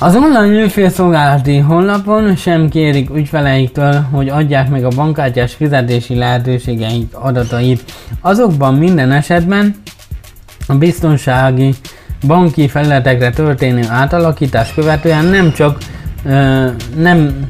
Az 0.00 0.16
online 0.16 0.62
ügyfélszolgálati 0.62 1.56
honlapon 1.56 2.36
sem 2.36 2.68
kérik 2.68 3.10
ügyfeleiktől, 3.14 4.06
hogy 4.12 4.28
adják 4.28 4.70
meg 4.70 4.84
a 4.84 4.88
bankkártyás 4.88 5.54
fizetési 5.54 6.14
lehetőségeik 6.14 7.14
adatait. 7.14 7.92
Azokban 8.20 8.74
minden 8.74 9.12
esetben 9.12 9.74
a 10.66 10.74
biztonsági 10.74 11.74
banki 12.26 12.68
felületekre 12.68 13.30
történő 13.30 13.82
átalakítás 13.88 14.74
követően 14.74 15.24
nem 15.24 15.52
csak 15.52 15.78
ö, 16.24 16.68
nem 16.96 17.48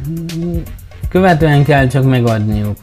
követően 1.08 1.64
kell 1.64 1.86
csak 1.86 2.04
megadniuk. 2.04 2.76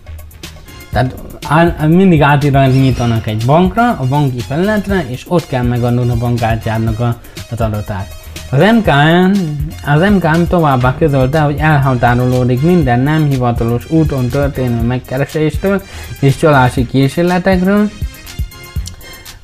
Tehát 0.92 1.16
á, 1.48 1.86
mindig 1.88 2.22
átirányítanak 2.22 3.28
egy 3.28 3.46
bankra, 3.46 3.90
a 3.90 4.06
banki 4.10 4.40
felületre, 4.40 5.06
és 5.08 5.26
ott 5.28 5.48
kell 5.48 5.64
megadnod 5.64 6.10
a 6.10 6.16
bankkártyádnak 6.16 7.00
a, 7.00 7.18
az 7.50 7.62
adatát. 7.62 8.08
Az 8.50 8.60
MKM, 8.60 9.40
az 9.86 10.10
MKM 10.12 10.42
továbbá 10.50 10.96
közölte, 10.98 11.40
hogy 11.40 11.56
elhatárolódik 11.58 12.62
minden 12.62 13.00
nem 13.00 13.30
hivatalos 13.30 13.90
úton 13.90 14.28
történő 14.28 14.82
megkereséstől 14.82 15.82
és 16.20 16.38
csalási 16.38 16.88
kísérletekről, 16.88 17.90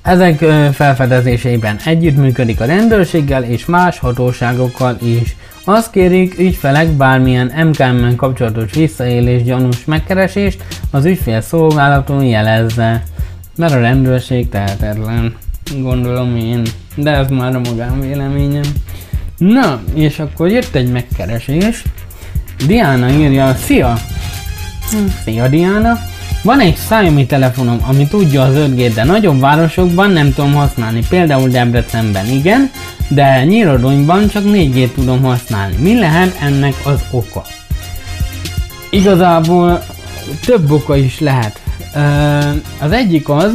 ezek 0.01 0.37
felfedezésében 0.73 1.77
együttműködik 1.85 2.61
a 2.61 2.65
rendőrséggel 2.65 3.43
és 3.43 3.65
más 3.65 3.99
hatóságokkal 3.99 4.97
is. 5.03 5.35
Azt 5.63 5.91
kérik 5.91 6.39
ügyfelek 6.39 6.87
bármilyen 6.87 7.67
MKM-men 7.67 8.15
kapcsolatos 8.15 8.73
visszaélés 8.73 9.43
gyanús 9.43 9.85
megkeresést 9.85 10.63
az 10.91 11.05
ügyfél 11.05 11.41
szolgálaton 11.41 12.23
jelezze. 12.23 13.03
Mert 13.55 13.73
a 13.73 13.79
rendőrség 13.79 14.49
tehetetlen. 14.49 15.35
Gondolom 15.77 16.35
én. 16.35 16.61
De 16.95 17.11
ez 17.11 17.27
már 17.29 17.55
a 17.55 17.59
magánvéleményem. 17.59 18.63
Na, 19.37 19.81
és 19.93 20.19
akkor 20.19 20.49
jött 20.49 20.75
egy 20.75 20.91
megkeresés. 20.91 21.83
Diana 22.67 23.09
írja, 23.09 23.53
szia! 23.53 23.97
Szia 25.23 25.47
Diana! 25.47 26.10
Van 26.43 26.59
egy 26.59 26.73
Xiaomi 26.73 27.25
telefonom, 27.25 27.77
ami 27.87 28.07
tudja 28.07 28.41
az 28.41 28.53
5G, 28.57 28.91
de 28.93 29.03
nagyobb 29.03 29.39
városokban 29.39 30.11
nem 30.11 30.33
tudom 30.33 30.53
használni, 30.53 31.03
például 31.09 31.49
Debrecenben 31.49 32.27
igen, 32.27 32.71
de 33.07 33.43
Nyírodonyban 33.43 34.27
csak 34.27 34.43
4G 34.45 34.91
tudom 34.93 35.21
használni. 35.21 35.75
Mi 35.79 35.99
lehet 35.99 36.37
ennek 36.41 36.73
az 36.85 36.99
oka? 37.11 37.43
Igazából 38.89 39.83
több 40.45 40.71
oka 40.71 40.95
is 40.95 41.19
lehet. 41.19 41.61
Az 42.79 42.91
egyik 42.91 43.29
az, 43.29 43.51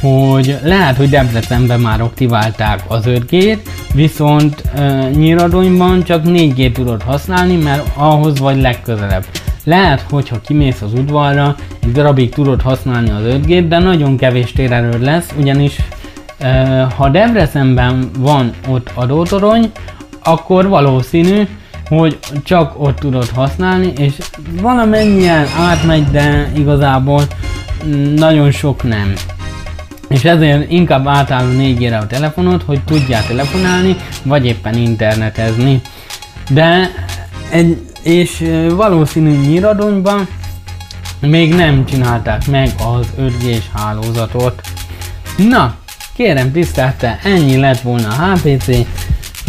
hogy 0.00 0.58
lehet, 0.62 0.96
hogy 0.96 1.08
Debrecenben 1.08 1.80
már 1.80 2.00
aktiválták 2.00 2.82
az 2.88 3.02
5G-t, 3.06 3.58
viszont 3.94 4.62
uh, 4.74 5.10
Nyíradonyban 5.10 6.02
csak 6.02 6.22
4G 6.24 6.72
tudod 6.72 7.02
használni, 7.02 7.56
mert 7.56 7.86
ahhoz 7.94 8.38
vagy 8.38 8.60
legközelebb. 8.60 9.24
Lehet, 9.66 10.04
hogyha 10.10 10.40
kimész 10.40 10.82
az 10.82 10.92
udvarra, 10.92 11.54
egy 11.82 11.92
darabig 11.92 12.30
tudod 12.30 12.62
használni 12.62 13.10
az 13.10 13.22
5G-t, 13.24 13.64
de 13.68 13.78
nagyon 13.78 14.16
kevés 14.16 14.52
térerőd 14.52 15.02
lesz, 15.02 15.34
ugyanis 15.38 15.76
ha 16.96 17.08
Debrecenben 17.08 18.10
van 18.18 18.52
ott 18.68 18.90
adótorony, 18.94 19.70
akkor 20.22 20.68
valószínű, 20.68 21.42
hogy 21.88 22.18
csak 22.44 22.80
ott 22.82 22.98
tudod 22.98 23.28
használni, 23.28 23.92
és 23.98 24.14
valamennyien 24.60 25.46
átmegy, 25.58 26.04
de 26.10 26.50
igazából 26.54 27.22
nagyon 28.14 28.50
sok 28.50 28.82
nem 28.82 29.12
és 30.08 30.24
ezért 30.24 30.70
inkább 30.70 31.06
átálló 31.06 31.50
4 31.50 31.84
a 31.84 32.06
telefonot, 32.06 32.62
hogy 32.62 32.80
tudjál 32.84 33.26
telefonálni, 33.26 33.96
vagy 34.22 34.46
éppen 34.46 34.74
internetezni. 34.74 35.80
De 36.50 36.90
egy, 37.50 37.78
és 38.06 38.44
valószínű 38.74 39.30
nyíradonyban 39.30 40.28
még 41.20 41.54
nem 41.54 41.84
csinálták 41.84 42.46
meg 42.46 42.70
az 42.76 43.06
5G-s 43.20 43.64
hálózatot. 43.74 44.60
Na, 45.48 45.74
kérem 46.14 46.52
tisztelte, 46.52 47.18
ennyi 47.22 47.56
lett 47.56 47.80
volna 47.80 48.08
a 48.08 48.36
HPC 48.36 48.66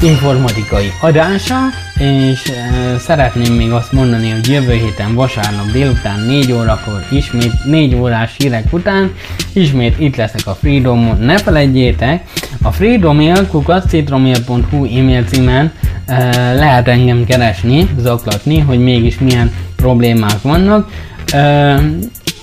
informatikai 0.01 0.91
adása, 1.01 1.55
és 1.97 2.49
e, 2.49 2.97
szeretném 2.97 3.53
még 3.53 3.71
azt 3.71 3.91
mondani, 3.91 4.29
hogy 4.29 4.47
jövő 4.47 4.73
héten 4.73 5.15
vasárnap 5.15 5.71
délután 5.71 6.19
4 6.19 6.51
órakor 6.51 7.05
ismét 7.11 7.65
4 7.65 7.95
órás 7.95 8.35
hírek 8.37 8.73
után 8.73 9.13
ismét 9.53 9.99
itt 9.99 10.15
leszek 10.15 10.47
a 10.47 10.55
Freedomon. 10.55 11.17
Ne 11.17 11.37
felejtjétek, 11.37 12.23
a 12.61 12.71
freedomail.citromail.hu 12.71 14.85
e-mail 14.85 15.23
címen 15.23 15.71
e, 16.05 16.53
lehet 16.53 16.87
engem 16.87 17.25
keresni, 17.25 17.89
zaklatni, 17.97 18.59
hogy 18.59 18.79
mégis 18.79 19.19
milyen 19.19 19.53
problémák 19.75 20.41
vannak. 20.41 20.91
E, 21.31 21.79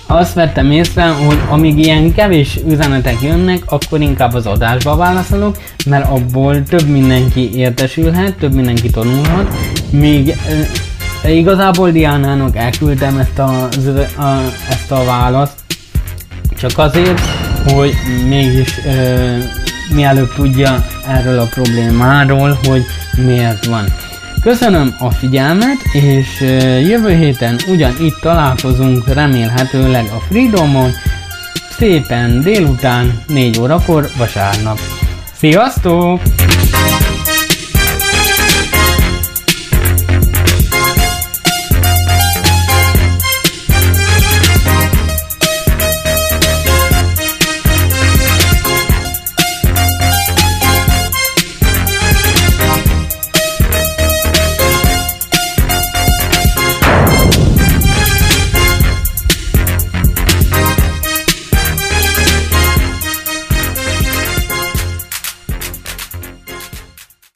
azt 0.07 0.33
vettem 0.33 0.71
észre, 0.71 1.07
hogy 1.07 1.37
amíg 1.49 1.77
ilyen 1.77 2.13
kevés 2.13 2.59
üzenetek 2.67 3.21
jönnek, 3.21 3.63
akkor 3.65 4.01
inkább 4.01 4.33
az 4.33 4.45
adásba 4.45 4.95
válaszolok, 4.95 5.57
mert 5.85 6.09
abból 6.09 6.63
több 6.63 6.87
mindenki 6.87 7.57
értesülhet, 7.57 8.35
több 8.37 8.53
mindenki 8.53 8.89
tanulhat, 8.89 9.53
még 9.89 10.35
igazából 11.27 11.91
Diánának 11.91 12.55
elküldtem 12.55 13.17
ezt 13.17 13.39
a, 13.39 13.67
a, 14.21 14.41
ezt 14.69 14.91
a 14.91 15.03
választ, 15.05 15.53
csak 16.57 16.77
azért, 16.77 17.19
hogy 17.71 17.93
mégis 18.27 18.79
ö, 18.85 19.37
mielőbb 19.93 20.33
tudja 20.33 20.85
erről 21.07 21.39
a 21.39 21.45
problémáról, 21.45 22.59
hogy 22.63 22.85
miért 23.25 23.65
van. 23.65 23.85
Köszönöm 24.45 24.95
a 24.99 25.11
figyelmet, 25.11 25.81
és 25.91 26.41
jövő 26.87 27.15
héten 27.15 27.55
ugyanitt 27.67 28.19
találkozunk 28.21 29.13
remélhetőleg 29.13 30.05
a 30.05 30.19
Freedomon, 30.29 30.91
szépen 31.77 32.41
délután 32.41 33.23
4 33.27 33.59
órakor 33.59 34.09
vasárnap. 34.17 34.79
Sziasztok! 35.37 36.21